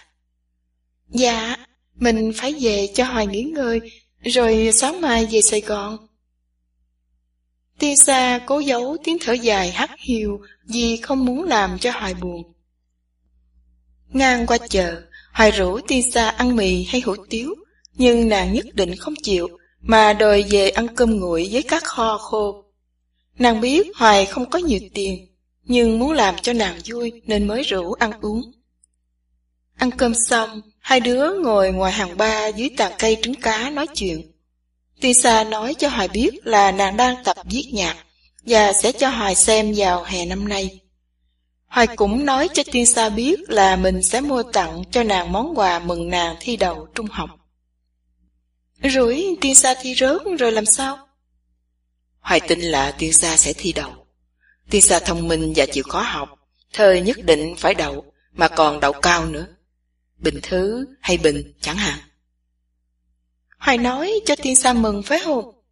[1.08, 1.56] Dạ,
[1.94, 3.80] mình phải về cho Hoài nghỉ ngơi,
[4.24, 6.08] rồi sáng mai về Sài Gòn.
[7.78, 12.52] Tisa cố giấu tiếng thở dài hắt hiu vì không muốn làm cho Hoài buồn.
[14.08, 15.02] Ngang qua chợ,
[15.32, 17.54] Hoài rủ Tisa ăn mì hay hủ tiếu,
[17.94, 19.48] nhưng nàng nhất định không chịu,
[19.80, 22.64] mà đòi về ăn cơm nguội với các kho khô.
[23.38, 25.26] Nàng biết Hoài không có nhiều tiền,
[25.62, 28.42] nhưng muốn làm cho nàng vui nên mới rủ ăn uống.
[29.76, 33.86] Ăn cơm xong, hai đứa ngồi ngoài hàng ba dưới tàn cây trứng cá nói
[33.94, 34.32] chuyện.
[35.00, 37.96] Tisa nói cho Hoài biết là nàng đang tập viết nhạc
[38.46, 40.80] và sẽ cho Hoài xem vào hè năm nay.
[41.66, 45.78] Hoài cũng nói cho Tisa biết là mình sẽ mua tặng cho nàng món quà
[45.78, 47.30] mừng nàng thi đầu trung học.
[48.82, 51.08] Rồi Tisa thi rớt rồi làm sao?
[52.20, 54.06] Hoài tin là Tisa sẽ thi đầu.
[54.70, 56.28] Tisa thông minh và chịu khó học,
[56.72, 59.46] thời nhất định phải đậu, mà còn đậu cao nữa.
[60.16, 61.98] Bình thứ hay bình chẳng hạn.
[63.58, 65.62] Hoài nói cho tiên sa mừng phải không?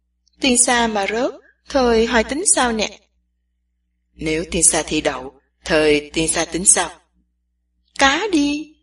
[0.41, 1.31] Tiên sa mà rớt,
[1.69, 2.99] thời Hoài tính sao nè?
[4.13, 6.89] Nếu tiên sa thi đậu, thời tiên sa tính sao?
[7.99, 8.75] Cá đi!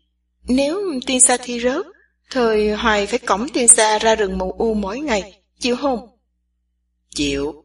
[0.43, 1.85] Nếu tiên sa thi rớt,
[2.33, 6.17] thời Hoài phải cổng tiên sa ra rừng mù u mỗi ngày, chịu không?
[7.09, 7.63] Chịu.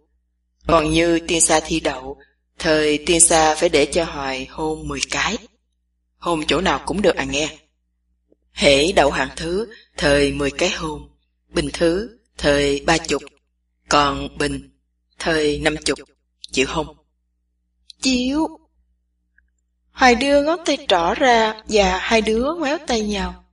[0.66, 2.18] Còn như tiên sa thi đậu,
[2.58, 5.36] thời tiên sa phải để cho Hoài hôn 10 cái.
[6.16, 7.58] Hôn chỗ nào cũng được à nghe.
[8.52, 11.08] Hễ đậu hạng thứ, thời 10 cái hôn.
[11.48, 13.22] Bình thứ, thời ba chục,
[13.88, 14.70] còn bình,
[15.18, 15.98] thời năm chục,
[16.50, 16.96] chịu không?
[18.00, 18.48] Chịu.
[19.90, 23.44] Hoài đưa ngón tay trỏ ra và hai đứa ngoéo tay nhau.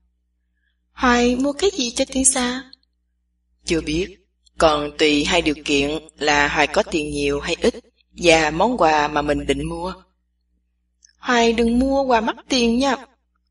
[0.96, 2.64] Hoài mua cái gì cho tiên sa?
[3.66, 4.18] Chưa biết,
[4.58, 7.74] còn tùy hai điều kiện là Hoài có tiền nhiều hay ít
[8.18, 9.94] và món quà mà mình định mua.
[11.18, 12.96] Hoài đừng mua quà mắc tiền nha.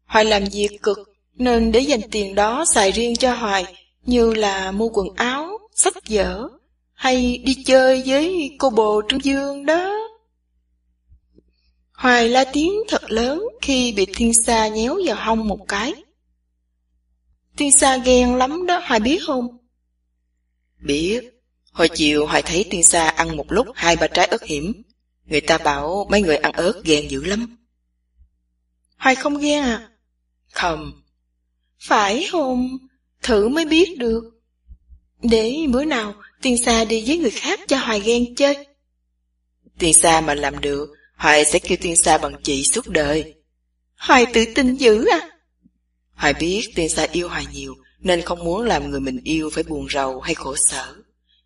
[0.05, 0.99] Hoài làm việc cực
[1.35, 3.65] nên để dành tiền đó xài riêng cho Hoài,
[4.03, 6.49] như là mua quần áo, sách vở,
[6.95, 10.09] hay đi chơi với cô bồ Trương Dương đó.
[11.93, 16.04] Hoài la tiếng thật lớn khi bị Thiên Sa nhéo vào hông một cái.
[17.57, 19.59] Thiên Sa ghen lắm đó, Hoài biết không?
[20.81, 21.21] Biết,
[21.73, 24.83] hồi chiều Hoài thấy Thiên Sa ăn một lúc hai ba trái ớt hiểm.
[25.25, 27.57] Người ta bảo mấy người ăn ớt ghen dữ lắm.
[28.97, 29.89] Hoài không ghen à?
[30.51, 30.93] Không.
[31.81, 32.79] Phải không?
[33.23, 34.23] Thử mới biết được.
[35.23, 38.67] Để bữa nào Tiên Sa đi với người khác cho Hoài ghen chơi.
[39.79, 43.35] Tiên Sa mà làm được, Hoài sẽ kêu Tiên Sa bằng chị suốt đời.
[43.97, 45.34] Hoài tự tin dữ à?
[46.15, 49.65] Hoài biết Tiên Sa yêu Hoài nhiều, nên không muốn làm người mình yêu phải
[49.65, 50.95] buồn rầu hay khổ sở.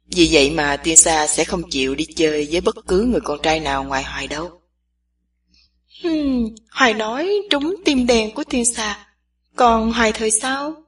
[0.07, 3.39] Vì vậy mà Tiên Sa sẽ không chịu đi chơi với bất cứ người con
[3.43, 4.61] trai nào ngoài Hoài đâu.
[6.03, 9.07] Hmm, Hoài nói trúng tim đèn của Tiên Sa,
[9.57, 10.83] còn Hoài thời sao?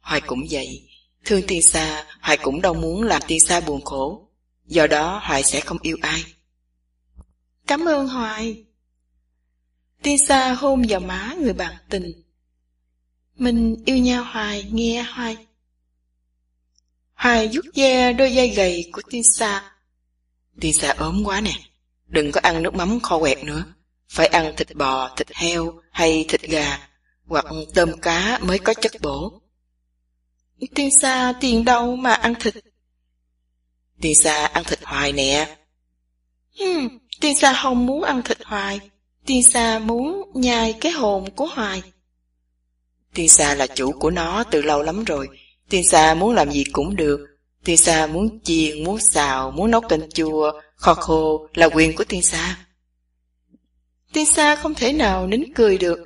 [0.00, 0.88] Hoài cũng vậy,
[1.24, 4.28] thương Tiên Sa, Hoài cũng đâu muốn làm Tiên Sa buồn khổ.
[4.66, 6.24] Do đó Hoài sẽ không yêu ai.
[7.66, 8.64] Cảm ơn Hoài.
[10.02, 12.12] Tiên Sa hôn vào má người bạn tình.
[13.36, 15.36] Mình yêu nhau Hoài, nghe Hoài.
[17.14, 19.72] Hoài rút da đôi dây gầy của Tiên Sa.
[20.60, 21.54] Tiên Sa ốm quá nè,
[22.06, 23.64] đừng có ăn nước mắm kho quẹt nữa.
[24.08, 26.88] Phải ăn thịt bò, thịt heo hay thịt gà,
[27.26, 29.40] hoặc tôm cá mới có chất bổ.
[30.74, 32.54] Tiên Sa tiền đâu mà ăn thịt?
[34.00, 35.56] Tiên Sa ăn thịt hoài nè.
[36.58, 38.80] Hmm, tiên Sa không muốn ăn thịt hoài.
[39.26, 41.82] Tiên Sa muốn nhai cái hồn của hoài.
[43.14, 45.28] Tiên Sa là chủ của nó từ lâu lắm rồi.
[45.70, 47.26] Tiên Sa muốn làm gì cũng được.
[47.64, 52.04] Tiên Sa muốn chiên, muốn xào, muốn nấu canh chua, kho khô là quyền của
[52.04, 52.58] Tiên Sa.
[54.12, 55.98] Tiên Sa không thể nào nín cười được.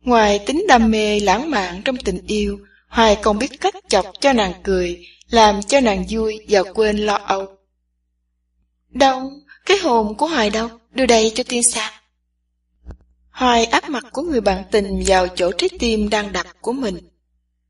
[0.00, 2.58] Ngoài tính đam mê lãng mạn trong tình yêu,
[2.92, 7.14] Hoài còn biết cách chọc cho nàng cười, làm cho nàng vui và quên lo
[7.14, 7.46] âu.
[8.90, 9.30] Đâu,
[9.66, 12.01] cái hồn của Hoài đâu, đưa đây cho tiên sa.
[13.32, 16.98] Hoài áp mặt của người bạn tình vào chỗ trái tim đang đập của mình.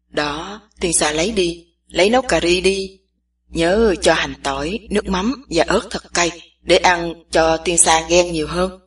[0.09, 3.01] Đó, tiên sa lấy đi, lấy nấu cà ri đi.
[3.49, 8.07] Nhớ cho hành tỏi, nước mắm và ớt thật cay để ăn cho tiên sa
[8.09, 8.81] ghen nhiều hơn.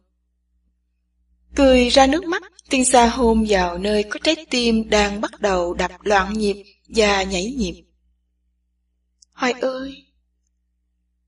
[1.55, 5.73] Cười ra nước mắt, tiên sa hôn vào nơi có trái tim đang bắt đầu
[5.73, 7.83] đập loạn nhịp và nhảy nhịp.
[9.33, 10.05] Hoài ơi!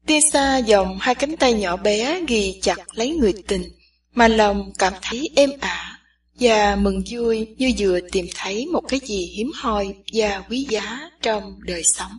[0.06, 3.77] Tiên sa dòng hai cánh tay nhỏ bé ghi chặt lấy người tình,
[4.18, 6.00] mà lòng cảm thấy êm ả
[6.40, 11.10] và mừng vui như vừa tìm thấy một cái gì hiếm hoi và quý giá
[11.22, 12.12] trong đời sống.